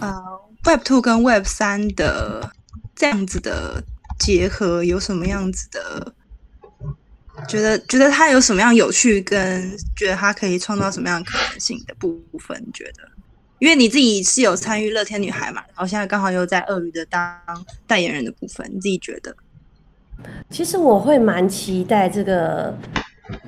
[0.00, 0.22] 呃
[0.66, 2.52] Web Two 跟 Web 三的
[2.94, 3.82] 这样子的。
[4.18, 6.12] 结合有什么样子的？
[7.46, 12.56] 觉得觉得它有什么样有趣，跟觉得它可以创造什么样可能性的部分？
[12.72, 13.06] 觉得，
[13.58, 17.38] 因为你自己是有参与乐天女孩嘛，然后现在刚好又在鳄鱼的当
[17.86, 19.36] 代言人的部分，你自己觉得？
[20.48, 22.74] 其实我会蛮期待这个，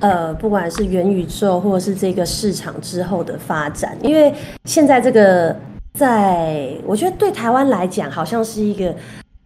[0.00, 4.34] 呃，不管是元宇宙或者是这个市场之后的发展，因为
[4.66, 5.58] 现在这个，
[5.94, 8.94] 在我觉得对台湾来讲，好像是一个。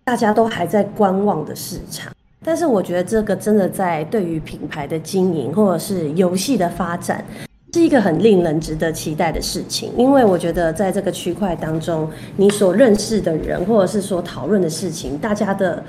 [0.04, 2.12] 大家都还在观望的市场，
[2.44, 7.24] 但是我觉得这个真的在对于品牌的经营或者是游戏的发展，
[7.72, 9.92] 是一个很令人值得期待的事情。
[9.96, 15.82] 因为我觉得在这个区块当中，你所认识的人或者是所讨论的事情，大家的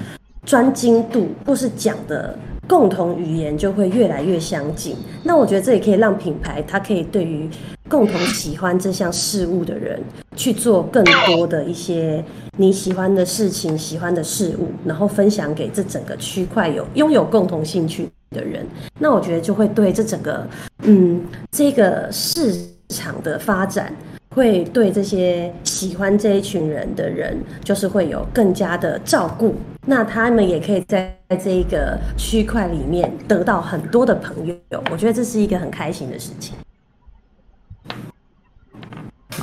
[0.46, 4.96] 专精度或是讲的共同语言就会越来越相近。
[5.24, 7.50] 那我觉得这也可以让品牌它可以对于
[7.94, 10.02] 共同喜欢这项事物的人
[10.36, 12.26] 去做更多的一些
[12.58, 18.66] 你喜欢的事情、喜欢的事物，然后分享给这整个区块有拥有共同兴趣的人。
[18.98, 20.48] 那我觉得就会对这整个
[20.80, 23.94] 嗯这个市场的发展，
[24.32, 29.54] 会对这些喜欢这一群人的人，就是会有更加的照顾。
[29.86, 34.84] 那他们也可以在这一个区块里面得到很多的朋友。
[34.92, 36.56] 我觉得这是一个很开心的事情。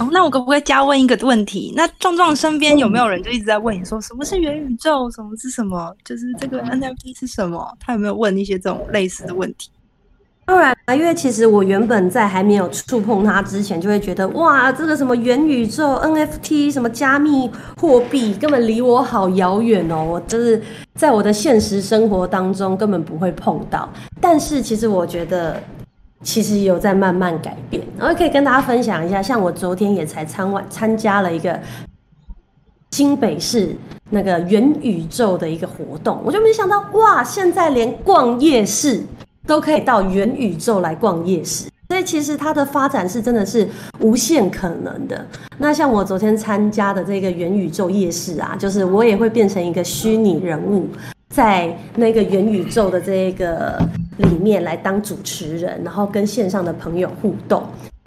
[0.00, 1.74] 哦，那我可不可以加问一个问题？
[1.76, 5.94] 那壮壮身边有没有人就一直在问你说什么是元宇宙，什么是什么？
[6.02, 7.76] 就是这个 NFT 是什么？
[7.78, 9.68] 他有没有问一些这种类似的问题？
[10.46, 20.02] 当然啊，因为其实我原本在还没有触碰它之前，就会觉得哇，这个什么元宇宙 NFT，什么加密货币，根本离我好遥远哦。
[20.02, 20.60] 我就是
[20.94, 23.86] 在我的现实生活当中根本不会碰到。
[24.18, 25.62] 但是其实我觉得。
[26.22, 29.22] 其实有在慢慢改变，然后可以跟大家分享一下。
[29.22, 31.58] 像我昨天也才参观参加了一个
[32.90, 33.74] 新北市
[34.10, 39.02] 那个元宇宙的一个活动，我就没想到哇，现在连逛夜市
[39.46, 43.66] 都可以到元宇宙来逛夜市，所以其实它的发展是真的是
[44.00, 45.26] 无限可能的。
[45.56, 50.86] 那像我昨天参加的这个元宇宙夜市啊，就是我也会变成一个虚拟人物。
[51.30, 53.80] 在那个元宇宙的这个
[54.20, 57.62] 里面来当主持人，然后跟线上的朋友互动。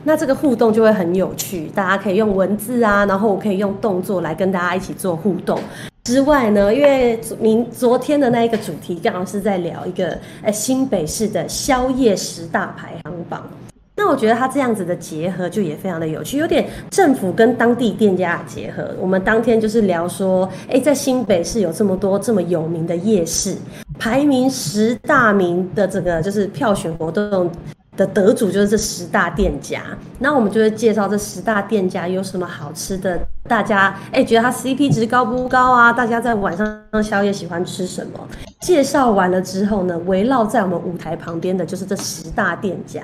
[0.06, 5.58] 那这个互动就会很有趣，大家可以用文字啊，然后我可以用动作来跟大家一起做互动。
[6.04, 13.48] 之外呢，因为明昨天的那一个主题刚好是在聊一个呃新北市的宵夜十大排行榜。
[13.96, 18.94] 那我觉得它这样子的结合就也非常的有趣，有点政府跟当地店家的结合。
[19.00, 23.56] 我们当天就是聊说，哎，在新北市有这么多这么有名的夜市，
[23.98, 27.50] 排名十大名的这个就是票选活动
[27.96, 29.82] 的得主就是这十大店家。
[30.20, 35.94] 那我们就会介绍这十大店家有什么好吃的，大家哎觉得它 CP 值高不高啊？
[35.94, 38.28] 大家在晚上宵夜喜欢吃什么？
[38.62, 43.04] 介绍完了之后呢，围绕在我们舞台旁边的就是这十大店家。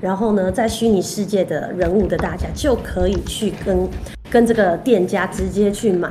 [0.00, 3.88] 然后呢，在虚拟世界的人物的大家就可以去跟
[4.28, 6.10] 跟这个店家直接去买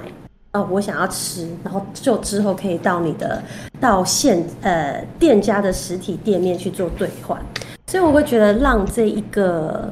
[0.54, 3.42] 哦，我想要吃，然后就之后可以到你的
[3.80, 7.40] 到现呃店家的实体店面去做兑换，
[7.88, 9.92] 所以我会觉得让这一个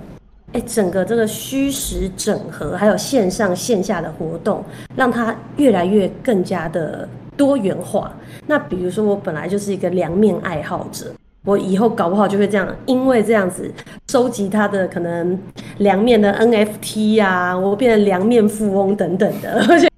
[0.54, 4.64] 哎整个这个虚实整合，还有线上线下的活动，
[4.96, 8.14] 让它越来越更加的多元化。
[8.46, 11.08] 那比如说我本来就是一个凉面爱好者。
[11.44, 13.68] 我以后搞不好就会这样，因为这样子
[14.12, 15.36] 收集他的可能
[15.80, 19.90] 凉面的 NFT 呀、啊，我变成凉面富翁等等的，而 且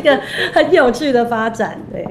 [0.00, 0.16] 一个
[0.52, 2.04] 很有趣的发展，对，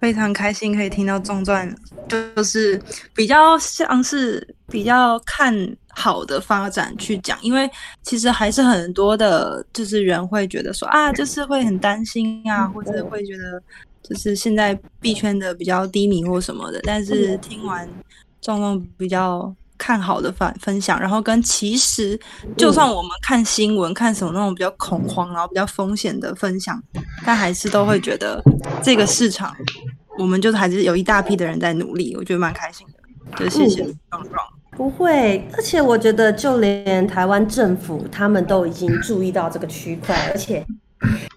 [0.00, 1.72] 非常开心可以听到中钻，
[2.08, 2.82] 就是
[3.14, 5.54] 比较像是比较看
[5.90, 7.70] 好的发展去讲，因为
[8.02, 13.62] 其实还是很多的，就是人会觉得说啊，就是会很担心啊，或者会觉得。
[14.02, 17.88] 就是现在币圈的比较低迷或什么的，但是听完
[18.40, 22.16] 壮壮比较看好的分分享，然后跟其实
[22.56, 26.80] 就算我们看新闻看什么那种比较恐慌，然后比较风险的分享，
[27.26, 28.40] 但还是都会觉得
[28.80, 29.52] 这个市场，
[30.20, 33.44] 我们就还是有一大批的人在努力，我觉得蛮开心的。
[33.44, 34.34] 就谢谢壮壮。
[34.76, 40.64] 不会，而且我觉得就连台湾政府他们都已经注意到这个区块，而且。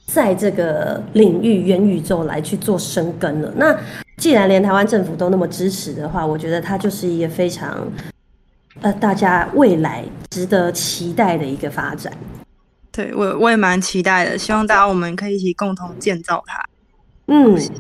[0.05, 3.51] 在这个领域元宇宙来去做深耕了。
[3.57, 3.75] 那
[4.15, 7.85] 既然连台湾政府都那么支持的话，我觉得它就是一个非常
[8.81, 12.11] 呃大家未来值得期待的一个发展。
[12.91, 16.63] 对，我我也蛮期待的，希望大家我们可以一起共同建造它。
[17.27, 17.71] 嗯，谢谢。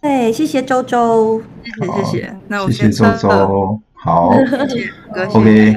[0.00, 2.36] 对，谢谢周周，谢谢谢谢。
[2.48, 4.32] 那我谢谢周周，好，
[4.68, 5.76] 谢谢哥，OK，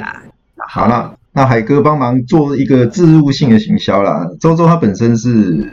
[0.70, 1.18] 好了。
[1.34, 4.26] 那海哥帮忙做一个置入性的行销啦。
[4.40, 5.70] 周周他本身是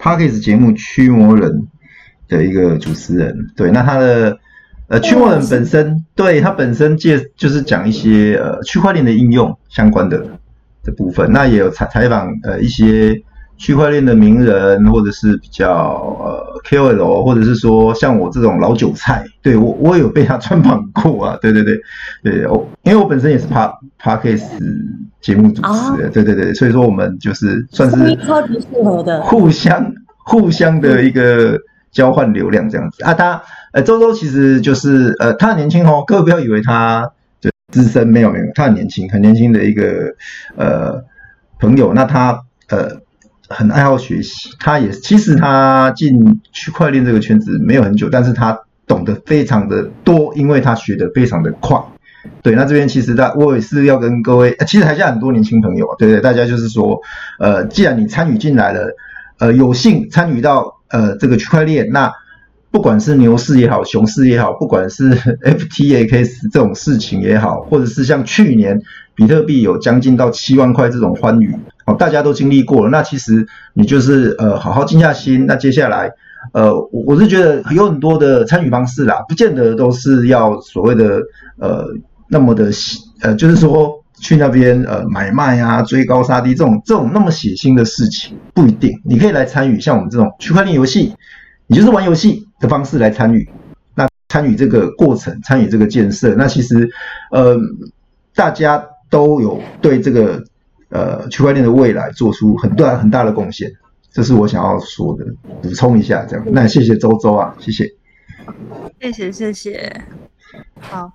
[0.00, 1.52] Podcast 节目《驱魔人》
[2.28, 3.70] 的一个主持人，对。
[3.70, 4.36] 那他的
[4.88, 10.24] 呃，《区魔人》本身对它本身介就是讲一些呃区块链的应用相关的
[10.82, 11.30] 的部分。
[11.32, 13.22] 那也有采采访呃一些。
[13.56, 15.72] 区块链的名人，或者是比较
[16.18, 21.80] 呃 KOL，或者是说像我这种老韭菜，对我我有被他专访过啊， 对对对
[22.24, 24.42] 对，我因为我本身也是 Podcast
[25.20, 29.94] 节目主持人，对对对，所以说我们就是算是超级适合的，互相
[30.24, 31.56] 互相的一个
[31.92, 33.14] 交换流量这样子啊。
[33.14, 33.40] 他
[33.74, 37.10] 呃周周其实就是呃他很年轻哦，各位不要以为他
[37.40, 40.14] 就资深，没有没有，他很年轻，很年轻的一个
[40.56, 41.04] 呃
[41.60, 41.92] 朋友。
[41.92, 43.02] 那他呃。
[43.46, 51.78] 很爱好学习，他也其实他进区块链这个圈子没有很久，但是他懂得非常的多，因为他学得非常的快。
[52.42, 56.98] 对，那这边其实大我也是要跟各位，其实台下很多年轻朋友，对不对，大家就是说，
[57.38, 58.96] 呃，既然你参与进来了，
[59.38, 62.10] 呃，有幸参与到呃这个区块链，那
[62.74, 65.14] 不管是牛市也好，熊市也好，不管是
[65.46, 68.76] FTX 这种事情也好，或者是像去年
[69.14, 71.56] 比特币有将近到七万块这种欢愉。
[71.86, 75.46] 哦，大家都经历过了，那其实你就是呃，好好静下心。
[75.46, 76.10] 那接下来，
[76.52, 81.20] 呃，我我是觉得有很多的参与方式啦，不见得都是要所谓的
[81.60, 81.86] 呃
[82.26, 82.72] 那么的
[83.20, 89.00] 呃，就是说去那边呃买卖啊、追高杀低这种这种那么血腥的事情，不一定。
[89.04, 91.14] 你可以来参与像我们这种区块链游戏，
[91.66, 93.48] 你就是玩游戏的方式来参与，
[93.94, 96.88] 那参与这个过程，参与这个建设，那其实
[97.30, 97.56] 呃
[98.34, 100.42] 大家都有对这个。
[100.90, 103.68] 呃，区块链的未来做出很大很大的贡献，
[104.12, 105.24] 这是我想要说的，
[105.60, 106.46] 补充一下这样。
[106.52, 107.92] 那谢谢周周啊，谢谢，
[109.00, 110.04] 谢谢谢谢。
[110.78, 111.10] 好，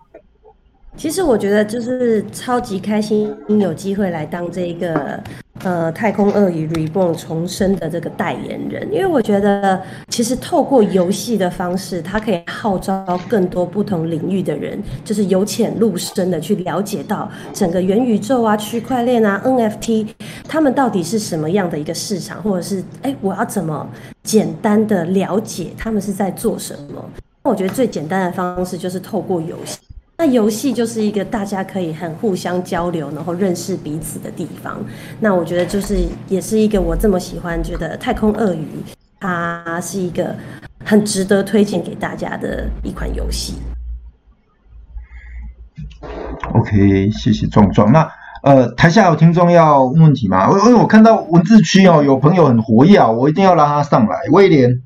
[0.98, 5.24] 其实我觉得就是超级开心，有机会来当这一个
[5.64, 20.08] 呃，太空鳄鱼 Reborn 重生的这个代言人，因为我觉得其实透过游戏的方式，它可以号召更多不同领域的人，就是由浅入深的去了解到整个元宇宙啊、区块链啊、NFT，
[20.48, 23.86] 他们到底是什么样的一个市场，或者是哎，我要怎么
[24.24, 27.04] 简单的了解他们是在做什么？
[27.44, 29.78] 我觉得最简单的方式就是透过游戏。
[30.20, 34.78] 那游戏就是一个大家可以很互相交流，然后认识彼此的地方。
[35.18, 35.98] 那我觉得就是
[36.28, 38.68] 也是一个我这么喜欢，觉得太空鳄鱼
[39.22, 40.36] 它是一个
[40.84, 43.54] 很值得推荐给大家的一款游戏。
[46.54, 47.90] OK，谢谢壮壮。
[47.90, 48.06] 那
[48.44, 50.50] 呃，台下有听众要问问题吗？
[50.66, 54.18] 因为我看到文字区哦，有朋友很活跃，我一定要拉他上来。
[54.34, 54.82] 威廉，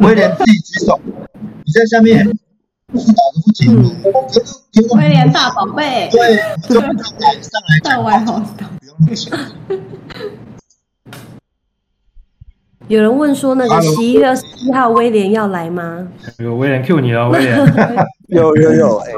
[0.00, 2.26] 威廉自己举手，你在下面。
[2.96, 8.42] 是打个不停，威廉大宝贝，对，上来上来，大外号。
[12.86, 16.08] 有人问说，那个十一月二十一号威廉要来吗？
[16.38, 17.58] 有威廉 Q 你了，威廉。
[18.28, 19.12] 有有有，哎，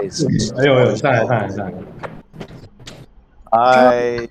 [0.59, 1.73] 哎呦呦，上来上来上来。
[3.51, 4.29] 哎，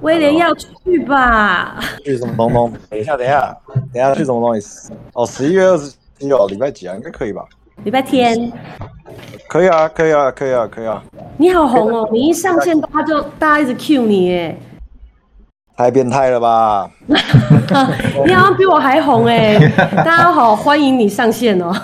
[0.00, 1.78] 威廉要去吧？
[2.04, 2.72] 去什么东东？
[2.90, 4.92] 等一下等一下，等一下去什么东西？
[5.12, 6.96] 哦，十一月二十一号，礼拜几啊？
[6.96, 7.44] 应该可以吧？
[7.84, 8.52] 礼拜天，
[9.48, 11.02] 可以啊，可以啊，可以啊，可以啊。
[11.36, 14.56] 你好红哦，你一上线，大家就大家一直 cue 你耶，
[15.76, 16.88] 太变态了吧？
[17.06, 19.58] 你好像比我还红哎！
[19.96, 21.74] 大家好，欢迎你上线哦，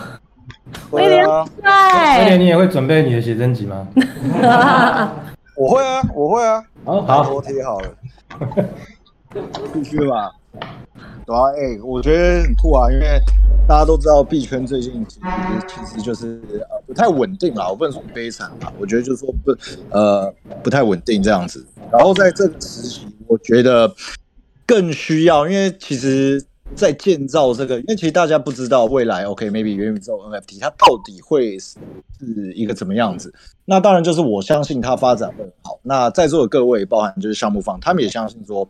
[0.90, 1.26] 威廉。
[1.26, 3.88] 威廉，你也会准备你的写真集吗？
[5.57, 6.62] 我会啊，我会啊。
[6.84, 7.88] 好好，都贴好了，
[9.74, 10.30] 必须吧。
[11.29, 13.20] 对啊，哎、我觉得很酷啊，因为
[13.68, 15.26] 大家都知道币圈最近其实
[15.68, 19.55] 其实就是呃不太稳定啦，我不能说悲惨吧，我觉得就是说不
[19.91, 21.62] 呃不太稳定这样子。
[21.93, 23.95] 然后在这个时期，我觉得
[24.64, 26.43] 更需要，因为其实，
[26.74, 31.76] 在建造这个，因为其实大家不知道未来，OK，maybe、okay, 元宇宙 NFT 它到底会是
[32.55, 33.35] 一个怎么样子。
[33.66, 35.79] 那当然就是我相信它发展会很好。
[35.83, 38.66] 那在座的各位，包含就是项目方，他们也相信说。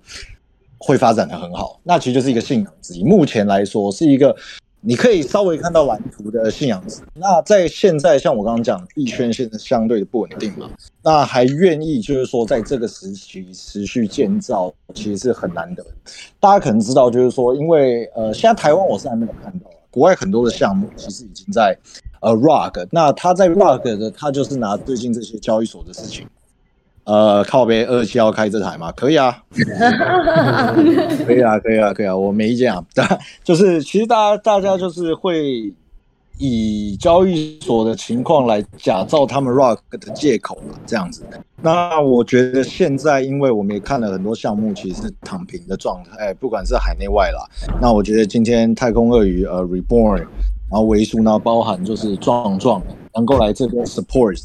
[0.79, 3.03] 会发展的很好，那其实就是一个信仰之一。
[3.03, 4.35] 目前来说，是一个
[4.81, 7.01] 你可以稍微看到蓝图的信仰值。
[7.15, 10.71] 那在现在，像我刚刚讲，币圈现在相对的不稳定嘛，
[11.03, 15.85] 那还愿意就是说在这个时期持续建造，其实是很难得。
[16.39, 21.77] 大家可能知道，就是说，因为呃，现在台湾我是还没有看到，国外很多的项目其实已经在
[22.21, 26.25] 呃 Rug，那他在 Rug 的，他就是拿最近这些交易所的事情。
[27.09, 28.93] 呃，靠北二七要开这台吗？
[28.93, 29.43] 可以啊，
[31.27, 32.85] 可以啊，可以啊，可以啊，我没意见啊。
[33.43, 35.73] 就是其实大家大家就是会
[36.37, 41.23] 以交易所的情况来假造他们 Rock 的借口嘛，这样子。
[41.63, 47.41] 那我觉得现在，因为我们也看了很多项目，其实是躺平的状态，不管是海内外啦。
[47.81, 52.83] 那我觉得今天太空鳄鱼呃 Reborn，然后维数呢包含就是壮壮
[53.15, 54.39] 能够来这边 support。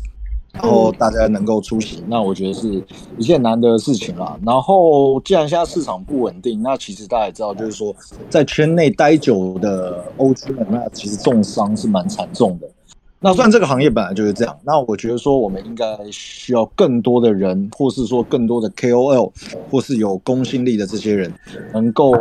[0.53, 2.81] 然后大家能够出席，那我觉得是
[3.17, 4.37] 一件难得的事情啦。
[4.45, 7.93] 然后既然现在市场不稳定，那其实大家也知道，就是说
[8.29, 12.69] 在圈内待久的 OG 们，那其实重伤是蛮惨重的。
[13.19, 19.31] 那虽然这个行业本来就是这样，那我觉得说我们应该需要更多的人，或是说更多的 KOL，
[19.71, 21.33] 或是有公信力的这些人，
[21.73, 22.13] 能够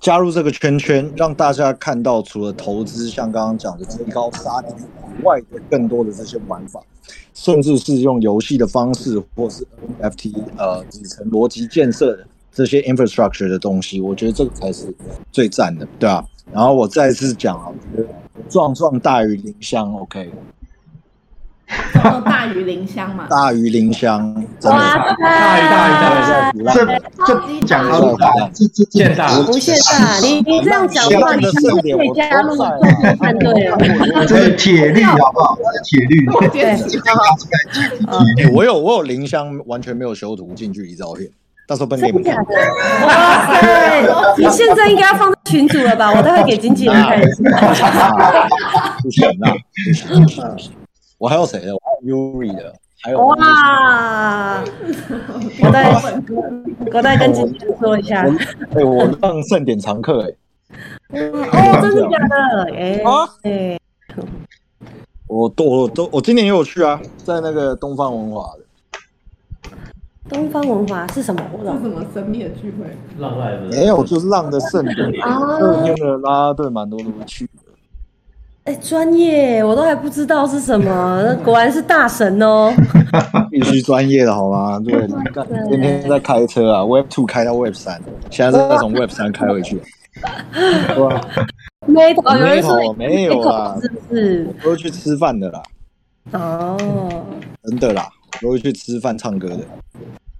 [0.00, 4.74] 加入这个圈圈，让大家看到除了投资，像刚刚讲的追高杀低
[5.18, 6.80] 以外的更多的这些玩法。
[7.32, 9.66] 甚至是用游戏的方式，或是
[10.00, 14.92] NFT 呃底层逻辑建设的这些 infrastructure 的东西，我觉得这个才是
[15.32, 16.26] 最赞的，对吧、啊？
[16.52, 18.08] 然后我再次讲啊，我觉得
[18.48, 20.30] 壮壮大于林香，OK。
[22.24, 23.26] 大于林香嘛？
[23.28, 26.86] 大于林香，哇，大于大于大于，这
[27.26, 28.16] 这讲了，
[28.52, 31.50] 这这这大，无限大，你你这样讲的话，你可
[32.04, 33.78] 以加入团队哦。
[34.26, 35.56] 这是铁律，好不好？
[35.84, 36.76] 铁律，对，
[38.52, 41.28] 我有我有林香，完全没有修图近距离照片，
[41.68, 42.34] 到时候分给你们看。
[43.06, 44.02] 哇塞，
[44.38, 46.10] 你现在应该要放在群组了吧？
[46.10, 47.24] 我待会给经纪人看一
[47.74, 48.10] 下。
[49.02, 49.52] 不行啊！
[51.20, 51.74] 我还有谁的？
[51.74, 54.64] 我还有 Yuri 的，还有哇！
[55.62, 55.92] 我再
[56.96, 58.26] 我再跟经纪人说一下。
[58.72, 60.28] 对，我让盛典常客哎。
[61.10, 62.74] 哦，真的假的？
[62.74, 63.02] 哎
[63.42, 63.78] 哎，
[65.26, 68.60] 我都我都我今年也有去啊，在那个东方文华的。
[70.30, 71.78] 东方文华是什么活动？
[71.82, 72.96] 什么神秘的聚会？
[73.18, 73.60] 浪来的？
[73.66, 75.22] 没有，就是浪的盛典。
[75.22, 75.38] 啊，
[75.84, 77.46] 那个啦啦队蛮多都去。
[78.64, 82.72] 哎，专业，我都还不知道是什么， 果然是大神哦。
[83.50, 84.78] 必须专业的好吗？
[84.84, 84.92] 对，
[85.68, 88.00] 天天在开车啊，Web Two 开到 Web 三，
[88.30, 89.80] 现在是从 Web 三开回去。
[91.86, 94.46] 没头，有人说没有啊，是不是？
[94.62, 95.62] 都去吃饭的啦。
[96.32, 96.76] 哦，
[97.64, 98.06] 真的啦，
[98.42, 99.60] 都会去吃饭唱歌的。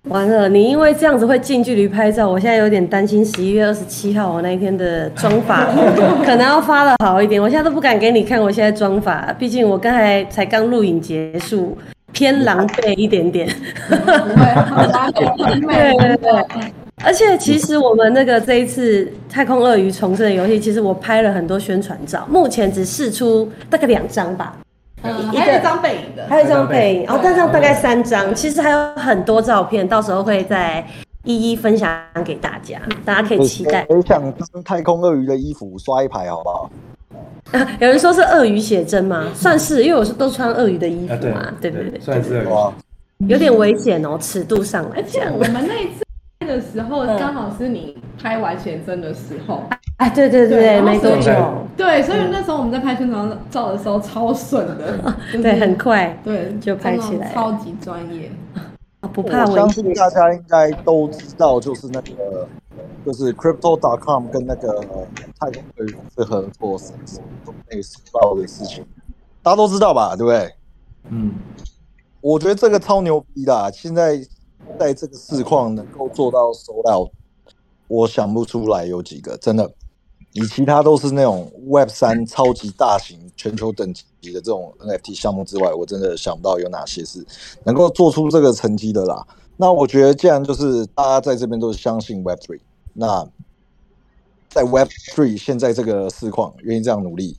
[0.08, 5.66] 完了，你因为这样子会近距离拍照，我现在有点担心十一月二十七号我那一天的妆发
[6.24, 7.40] 可能要发的好一点。
[7.40, 11.76] 我现在都不敢给你看我现在妆发，毕竟我刚才才刚录影结束，
[12.12, 13.46] 偏狼狈一点点。
[13.88, 13.98] 对
[15.98, 16.72] 对对，
[17.04, 24.56] 而且其实我们那个这一次太空鳄鱼重生的游戏，其实我拍了很多宣传照，目前只试出大概两张吧。
[25.02, 30.84] 嗯，还有一张背影的，还有一张背影，然后这张大概三张，其实还有很多照片，到时候会再
[31.24, 31.90] 一一分享
[32.24, 33.86] 给大家，大家可以期待。
[33.88, 36.70] 我想当太空鳄鱼的衣服刷一排，好不好？
[37.52, 39.26] 啊 有人说是鳄鱼写真吗？
[39.34, 41.98] 算是，因为我是都穿鳄鱼的衣服嘛，对不对？
[42.00, 42.72] 算是鳄
[43.18, 44.96] 鱼，有点危险哦，尺度上来。
[44.96, 46.04] 而且我们那一次
[46.46, 49.62] 的时候，刚好是你拍完写真的时候。
[49.96, 51.30] 哎，对对对，没多久。
[51.76, 58.30] 对，所以那时候我们在拍宣传照的时候超顺的， 对，很快，对，就拍起来，超级专业。
[59.12, 59.44] 不怕。
[59.44, 62.46] 我相信大家应该都知道，就是那个，
[63.04, 64.80] 就是 Crypto.com 跟那个
[65.38, 66.92] 太空鳄鱼是合作，是
[67.68, 68.84] 那个收报的事情，
[69.42, 70.14] 大家都知道吧？
[70.16, 70.54] 对不对？
[71.08, 71.32] 嗯，
[72.20, 74.18] 我觉得这个超牛逼的，现在
[74.78, 77.10] 在这个市况能够做到收到，
[77.90, 79.68] 我想不出来有几个，真的。
[80.32, 87.26] 你其他都是那种 Web 三超级大型、全球等级的这种 NFT 项目之外，我真的想不到有哪些是
[87.64, 89.26] 能够做出这个成绩的啦。
[89.56, 92.60] 那我觉得，既然就是大家在这边都是相信 Web three，
[92.92, 93.26] 那
[94.48, 97.36] 在 Web three 现在这个市况愿意这样努力，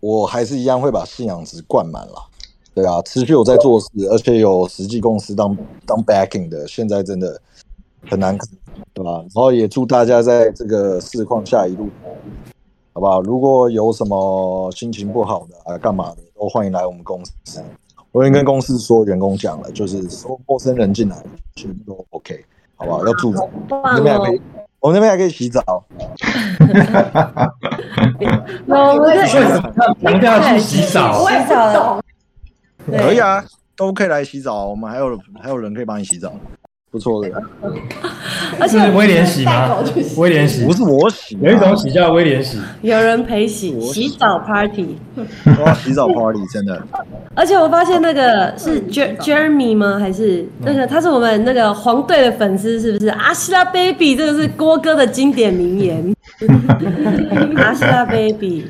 [0.00, 2.22] 我还是一样会把信仰值灌满了。
[2.74, 7.40] 对啊，持续有在做事，而且有实际公司当当 backing 的，现在真的。
[8.08, 8.48] 很难看，
[8.92, 9.18] 对吧？
[9.18, 11.88] 然后也祝大家在这个市况下一路，
[12.92, 13.20] 好不好？
[13.22, 17.62] 如果有什么心情不好的啊，干嘛的，都欢迎来我们公司。
[18.12, 21.16] 我已经跟公司说员工讲了，就是说陌生人进来
[21.56, 22.44] 全部都 OK，
[22.76, 23.06] 好不好？
[23.06, 23.40] 要住着，
[23.70, 24.40] 我们那边还可以，
[24.80, 25.62] 我们那边还可以洗澡。
[28.66, 32.00] 我们在强调去洗澡，洗澡
[32.86, 33.44] 可以啊，
[33.76, 34.66] 都可以来洗澡。
[34.68, 36.32] 我们还有还有人可以帮你洗澡。
[36.90, 37.42] 不错的，
[38.58, 39.76] 而且威廉洗吗？
[40.16, 44.96] 威廉洗不是我洗，有一种洗叫威廉洗， 有人陪洗，洗澡 party，
[45.60, 46.80] 哇， 洗澡 party 真的。
[47.34, 49.98] 而且我发现那个是 Jeremy 吗？
[49.98, 53.08] 还是那个他是我们那个黄队的粉丝，是不是？
[53.08, 56.14] 阿西拉 baby，这个是郭哥的经典名言。
[57.56, 58.64] 阿西拉 baby，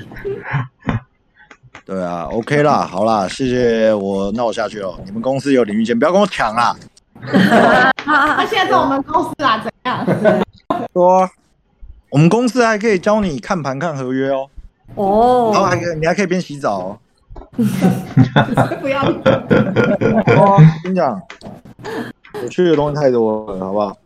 [1.85, 4.99] 对啊，OK 啦，好啦，谢谢我，那我下去了。
[5.05, 6.75] 你们公司有领域间，不要跟我抢啊！
[7.97, 10.07] 他现在在我们公司啊，怎样？
[10.93, 11.29] 说，
[12.11, 14.49] 我们公司还可以教你看盘、看合约哦。
[14.95, 16.99] 哦，然后还可以，你还可以边洗澡哦。
[18.81, 19.03] 不要。
[19.03, 21.21] 我跟你讲，
[22.43, 23.97] 有趣的东西太多了，好不好？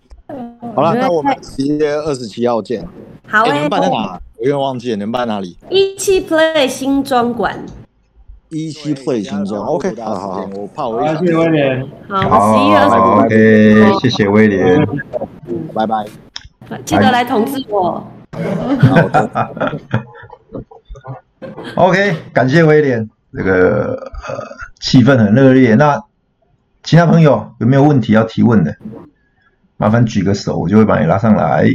[0.75, 2.87] 好了，那我们十一月二十七号见。
[3.29, 4.21] 好，你们办在哪？
[4.39, 5.57] 我有点忘记了，你们办哪里？
[5.69, 7.65] 一期 Play 新庄馆。
[8.51, 11.07] 一期 Play 新庄，OK，好好好，我怕我。
[11.19, 11.89] 谢谢威廉。
[12.09, 12.75] 好，十一。
[13.25, 14.87] OK，谢谢威廉。
[15.73, 16.05] 拜拜。
[16.85, 18.05] 记得来通知我。
[21.77, 23.09] OK，感谢威廉。
[23.33, 23.95] 这个
[24.29, 24.37] 呃，
[24.81, 25.77] 气氛很热烈。
[25.77, 26.03] 那
[26.83, 28.77] 其他朋友有没有问题要提问的？
[29.77, 31.69] 麻烦举个手，我就会把你拉上来。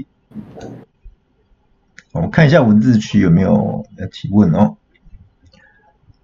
[2.12, 4.76] 我们看一下文字区有没有要提问哦。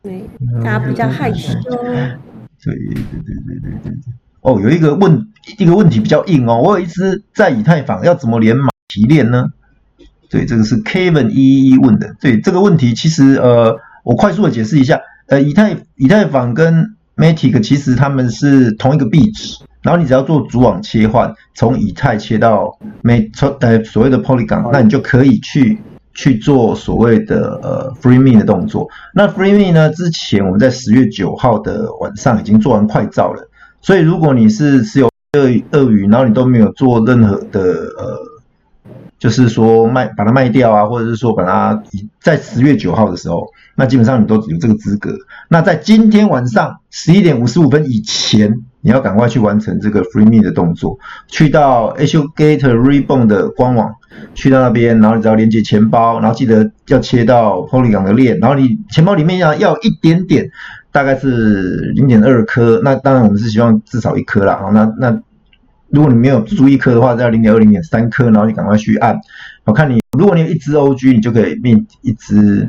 [0.03, 0.27] 对，
[0.63, 1.53] 大家比较害羞。
[1.63, 3.93] 对对对对对对对。
[4.41, 5.27] 哦，有一个问
[5.59, 6.59] 一个问题比较硬哦。
[6.59, 9.49] 我有一只在以太坊，要怎么连马提链呢？
[10.29, 12.15] 对，这个是 Kevin 一一一问的。
[12.19, 15.01] 对这个问题，其实呃，我快速的解释一下。
[15.27, 25.79] 呃，以太以太坊跟 Matic 其实他们是同一个币值，然后你只要做主网切换，从以太切到 Matic 呃所谓的 Polygon，那你就可以去。
[26.14, 28.88] 去做所谓的呃 free me 的动作。
[29.14, 29.89] 那 free me 呢？
[29.91, 33.49] 之前我们在十月九号的晚上已经做完快照了。
[33.82, 37.62] 所以如果你是持有鳄鳄鱼，然后你都没有做任何的
[37.97, 38.18] 呃，
[39.18, 41.82] 就是说卖把它卖掉啊，或者是说把它
[42.22, 45.16] 在十月九号的时候，那基本上你都有这个资格。
[45.47, 53.95] 那在今天晚上十一点五十五分以前，你要赶快去完成这个 free me 的动作，去到 HugeGate Reborn 的官网。
[54.34, 60.49] 去到那边，然后你只要连接钱包，然后记得要切到 Polygon 的链，然后你钱包里面要要一点点
[60.91, 62.82] 大概是零点二颗。
[62.84, 64.57] 那当然我们是希望至少一颗啦。
[64.61, 65.21] 好，那那
[65.89, 69.19] 如果你没有足一颗的话，要零点二、零点三颗，然后你赶快去按。
[69.65, 72.67] 我看你，如果你有一只 OG，你就可以命一只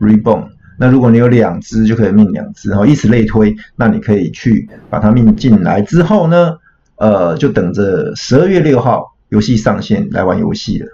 [0.00, 0.48] Reborn。
[0.76, 3.54] 那如果你有两只，就可以命两只，然后以此类推。
[3.76, 6.54] 那你可以去把它命进来之后呢，
[6.96, 10.88] 呃，就等着十二月六号游戏上线来玩游戏了。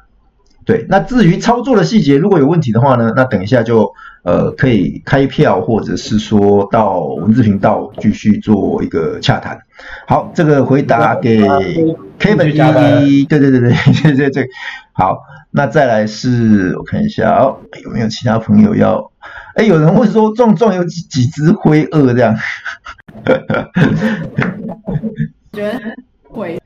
[0.71, 3.93] 对，那至于操作的细节，如果有问题的话呢，那等一下就
[4.23, 9.59] 呃可以开票，或者是说到文字频道继续做一个洽谈。
[10.07, 11.41] 好，这个回答给
[12.21, 14.49] Kevin，对对对对，对对对，
[14.95, 15.19] 好，
[15.51, 19.11] 那再来是我看一下哦，有没有其他朋友要？
[19.57, 22.37] 哎，有人问说壮壮有几几只灰鳄这样？
[25.53, 25.81] 觉得
[26.29, 26.61] 会。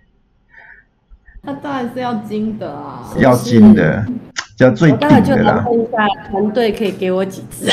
[1.47, 4.03] 他当然是要金的啊，要金的，
[4.59, 5.17] 要最顶的啦。
[5.19, 7.67] 我就来问一下团队可以给我几只，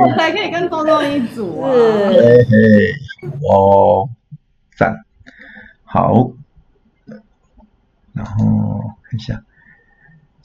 [0.00, 1.70] 我才可以跟多多一组啊。
[3.50, 4.08] 哦，
[4.78, 4.94] 赞，
[5.82, 6.30] 好。
[8.12, 9.42] 然后看一下，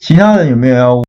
[0.00, 1.04] 其他人有没有要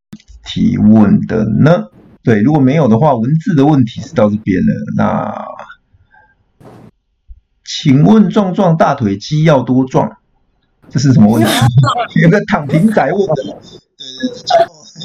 [0.45, 1.86] 提问的呢？
[2.22, 4.67] 对，如果没有的话，文字的问题是到这边了。
[4.95, 5.45] 那。
[7.74, 10.11] 请问壮壮大腿肌要多壮？
[10.89, 11.49] 这是什么问题？
[12.22, 13.57] 有个躺平仔问的。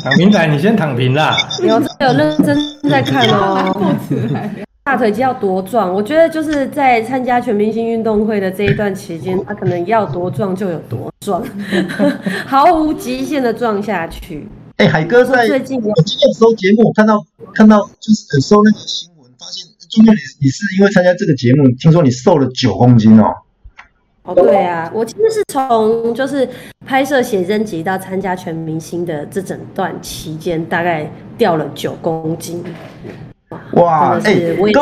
[0.02, 1.36] 躺平仔，你先躺平啦。
[1.62, 2.58] 有有认真
[2.90, 3.96] 在看哦。
[4.82, 5.92] 大腿肌要多壮？
[5.92, 11.44] 我觉得就是在参加全明星运动会的这一段期间，他可能要多壮就有多壮，
[12.46, 14.48] 毫无极限的壮下去。
[14.76, 15.92] 哎、欸，海哥在最近有
[16.38, 19.75] 收节目，看到看到就是收那个新闻，发现。
[19.96, 23.32] 今天你你是因为参加这个节目，听说你瘦了九公斤哦。
[24.24, 26.46] 哦，对啊，我其实是从就是
[26.84, 32.62] 拍摄写真集到参加全明星的这整段期间，大概掉了九公斤。
[33.72, 34.74] 哇，哎，我也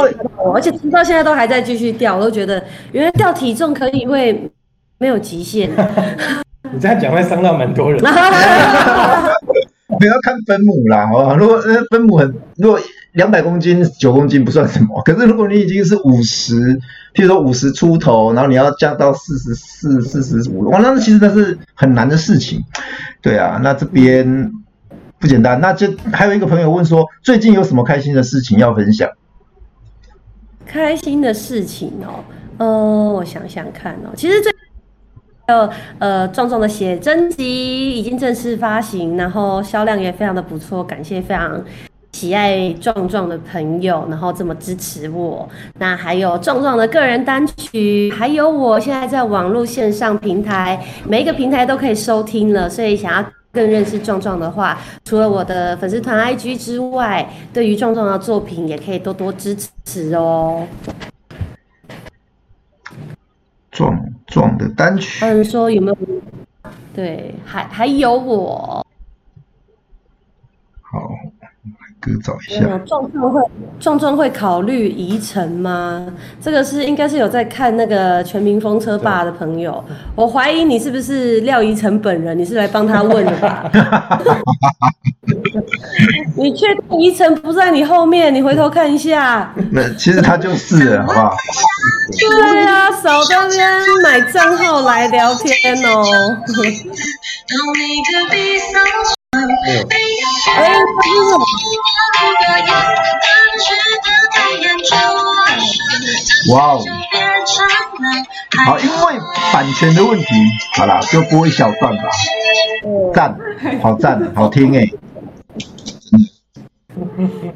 [0.53, 2.61] 而且直到现在都还在继续掉，我都觉得
[2.91, 4.51] 原来掉体重可以会
[4.99, 5.71] 没有极限。
[6.73, 8.03] 你这样讲会伤到蛮多人。
[9.87, 11.37] 不要看分母啦，好吧？
[11.37, 12.81] 如果呃分母很，如果
[13.15, 16.75] 两百公斤九公斤不算什么，可是如果你已经是五十，
[17.15, 22.61] 譬如说五十出头，然后你要降到四十四、四十五，哇，那其实那是很难的事情。
[23.23, 24.53] 对啊，那这边
[25.19, 25.61] 不简单。
[25.61, 29.09] 那就还有一个朋友问说，最近有什么开心的事情要分享？
[30.67, 32.25] 开心的事情哦，
[32.59, 32.67] 呃，
[33.13, 34.53] 我想想看哦，其实最。
[35.47, 41.63] 还有呃，壮壮的写真集已经正式发行，然后销量也非常的不错，感谢非常
[42.15, 45.49] 喜爱壮壮的朋友，然后这么支持我。
[45.81, 52.71] 那还有壮壮的个人单曲，还有我现在在网络线上平台，每一个平台都可以收听了。
[52.71, 60.69] 所以想要更认识壮壮的话，除了我的粉丝团 IG 之外，对于壮壮的作品也可以多多支持哦。
[63.73, 63.99] 壮
[64.29, 65.97] 壮的单曲，嗯，说有没有？
[66.95, 68.87] 对，还还有我。
[70.81, 71.11] 好，
[72.05, 72.61] 哥找一下。
[72.87, 73.41] 壮壮会
[73.81, 76.07] 壮壮会考虑移城吗？
[76.41, 79.83] 这个是应该是有在看那个全民风车霸的朋友。
[80.15, 82.39] 我怀疑你是不是廖怡诚本人？
[82.39, 83.71] 你是来帮他问的吧？
[86.37, 88.35] 你确定宜城不在你后面？
[88.35, 89.55] 你回头看一下。
[89.71, 91.35] 那其实他就是，好不好？
[92.21, 95.55] 对啊，少在那边买账号来聊天
[95.87, 96.05] 哦。
[99.35, 100.79] 哎，
[106.51, 106.81] 哇哦！
[108.67, 109.19] 好，因为
[109.53, 110.27] 版权的问题，
[110.77, 112.03] 好啦，就播一小段吧。
[113.13, 113.37] 赞，
[113.83, 114.89] 好赞，好听哎。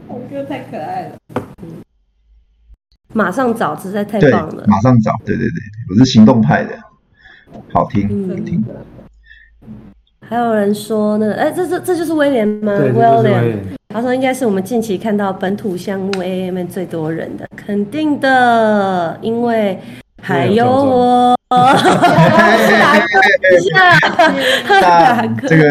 [0.09, 1.17] 我觉得太可爱了。
[3.13, 4.65] 马上找，实在太棒了。
[4.67, 6.77] 马上找，对对对，我是行动派的，
[7.73, 8.65] 好听，好听。
[10.29, 12.77] 还有人说那个，哎，这这这就是威廉吗？
[12.77, 13.59] 对，威廉。
[13.89, 19.79] 他说应该是我们近期看到本土项目 AMM 最多人的，肯定的，因为
[20.23, 21.35] 还有我。
[21.49, 21.89] 哈哈
[25.15, 25.65] 哈这个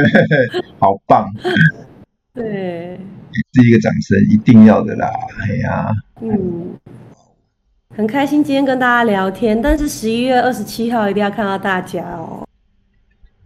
[0.79, 1.29] 好棒。
[2.33, 2.99] 对。
[3.53, 5.07] 是一个掌声，一定要的啦！
[5.43, 5.91] 哎呀，
[6.21, 6.73] 嗯，
[7.95, 12.46] 很开心今天跟大家聊天，但是十一月二十七号一定要看到大家哦。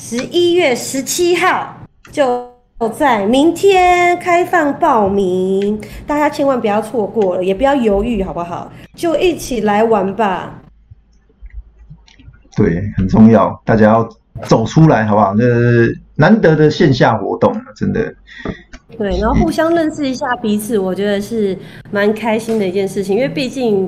[0.04, 1.78] 十一月十七号
[2.12, 2.52] 就
[2.97, 8.74] 在明天开放报名，大家千万不要错过了，也不要犹豫，好不好？
[8.95, 10.60] 就一起来玩吧。
[12.58, 14.10] 对，很重要，大家要
[14.47, 15.36] 走出来，好不好？
[15.36, 18.12] 这是难得的线下活动，真的
[18.97, 21.56] 对，然后互相认识一下彼此，我觉得是
[21.91, 23.88] 蛮开心的一件事情，因为毕竟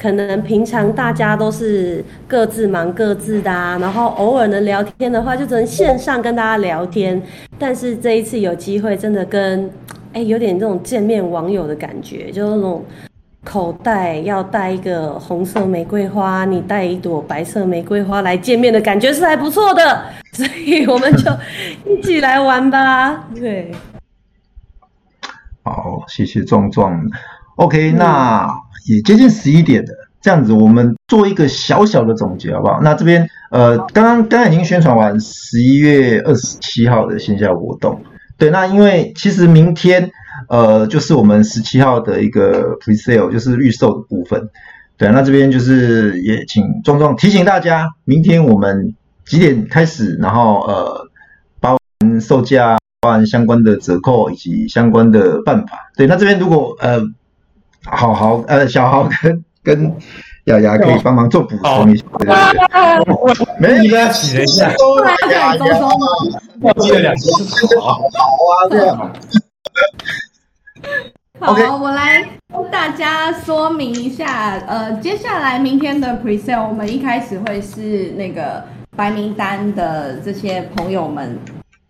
[0.00, 7.22] 可能平常大家都是各自忙各自的啊，然后偶尔能聊天的话，就只能线上跟大家聊天。
[7.58, 9.70] 但是这一次有机会，真的跟
[10.14, 12.82] 哎有点这种见面网友的感觉，就是那种
[13.44, 21.30] 口袋要带一个红色玫瑰花，你带一朵白色玫瑰花来见面的感觉是还不错的，所以我们就
[21.84, 23.28] 一起来玩吧。
[23.34, 23.70] 对。
[25.62, 26.98] 好，谢谢壮壮。
[27.56, 28.48] OK，那
[28.86, 29.88] 也接近十一点了，
[30.20, 32.80] 这样子我们做一个小小的总结，好不好？
[32.82, 38.02] 那这边呃，刚刚刚刚已经宣传完十一月二十七号的线下活动。
[38.38, 40.10] 对，那因为其实明天
[40.48, 44.48] 呃就是我们十七号的一个 pre-sale，就是预售的部分。
[44.96, 48.94] 对，那这边就是也请壮壮提醒大家，明天我们
[49.26, 51.06] 几点开始，然后呃
[51.60, 52.78] 包含售价。
[53.02, 55.90] 包含相关的折扣以及相关的办法。
[55.96, 57.00] 对，那这边如果呃，
[57.84, 59.94] 好豪呃，小豪跟跟
[60.44, 62.04] 雅雅可以帮忙做补充一下。
[62.18, 62.34] 对对
[63.34, 64.68] 对，没有，你跟他起了一下。
[65.30, 65.56] 雅雅，
[66.60, 67.78] 忘记了两个字。
[67.80, 69.12] 好啊，这样。
[71.40, 72.22] 好，我来
[72.52, 74.58] 跟大家说明一下。
[74.66, 78.62] 呃，接下来明天的 Pre-sale，我们一开始会是那个
[78.96, 81.38] 白名单的这些朋友们。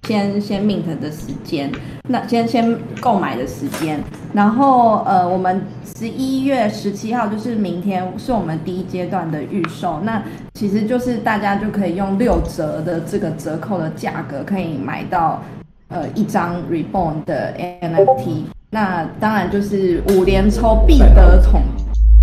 [0.03, 1.71] 先先 mint 的时间，
[2.09, 5.63] 那先先购买的时间，然后呃，我们
[5.97, 10.23] 十一月十七号就是明天是我们第一阶段的预售，那
[10.55, 15.43] 其实就是大家就可以用六折的这个折扣的价格可以买到
[15.89, 21.63] 呃一张 Reborn 的 NFT，那当然就是五连抽必得宠。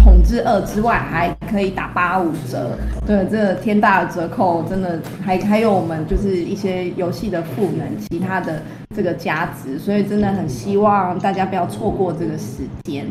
[0.07, 8.61] 统治二之外，还可以打八五折，对，这个天大的折扣，真的还还有我们就是一些游戏的赋能，其他的
[8.95, 13.05] 这个价值，所以真的很希望大家不要错过这个时间。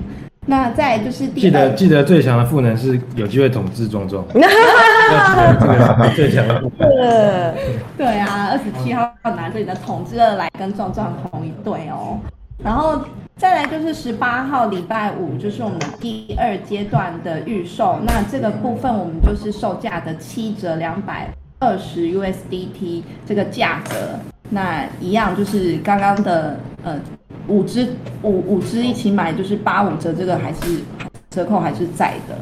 [0.46, 7.54] 那再就是第记得记得最强的赋能是有机会统治壮壮，要记得这个最强的赋能。
[7.98, 12.18] 对啊，二十七号拿着你的统治二来跟壮壮同一队哦，
[12.62, 13.00] 然后。
[13.38, 17.98] 再来就是十八号礼拜五，就是我们第二阶段的预售。
[18.02, 21.28] 那这个部分我们就是售价的七折，两百
[21.58, 24.18] 二十 USDT 这个价格。
[24.48, 26.98] 那一样就是刚刚的呃
[27.46, 27.86] 五支
[28.22, 30.80] 五五支一起买就是八五折，这个还是
[31.28, 32.34] 折扣还是在的。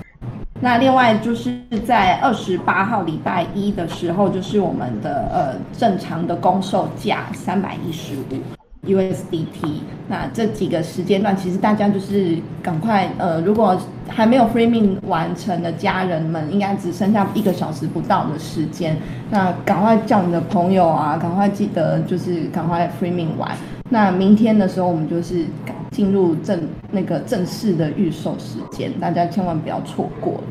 [0.61, 1.53] 那另外就是
[1.85, 8.64] 在二十八号礼拜一的时候，就是我们的呃正常的公售价三百一十五。
[8.87, 13.79] USDT，那这几个时间段，其实大家就是赶快，呃，如果
[14.09, 18.97] 还没有 Free Mint 完成的家人们，应该只剩下一个小时不到的时间，
[19.31, 23.51] 那赶快叫你的朋友啊，赶快记得就是赶快 Free Mint 完。
[23.89, 25.45] 那明天的时候，我们就是
[25.91, 30.43] 进入正那个正式的预售时间，大家千万不要错过。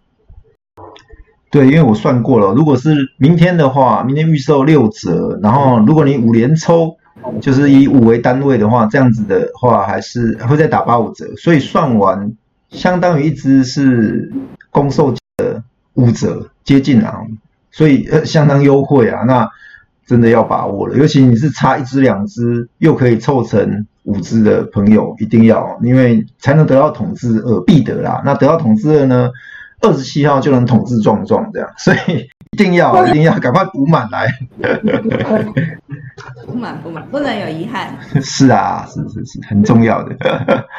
[1.52, 6.96] 对，因为我算过了，如果是明天的话，明天预售六折，然后如果你五连抽。
[7.42, 12.34] 就是以五为单位的话，这样子的话还是会再打八五折，所以算完
[12.70, 14.32] 相当于一支是
[14.70, 15.64] 公售的
[15.94, 17.20] 五折，接近啊，
[17.72, 19.48] 所以呃相当优惠啊，那
[20.06, 29.30] 真的要把握了，尤其你是差一支两支又可以凑成五支的朋友，一定要，因为才能得到统治二必得啦，那得到统治二呢，
[29.82, 34.28] 二十七号就能统治壮壮这样，所以一定要一定要赶快补满来。
[36.46, 37.98] 补满补满，不能有遗憾。
[38.22, 40.16] 是啊，是是是，很重要的。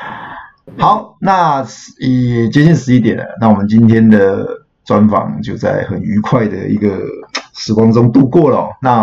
[0.78, 1.66] 好，那
[1.98, 4.46] 已接近十一点了，那我们今天的
[4.84, 7.00] 专访就在很愉快的一个
[7.54, 8.68] 时光中度过了。
[8.80, 9.02] 那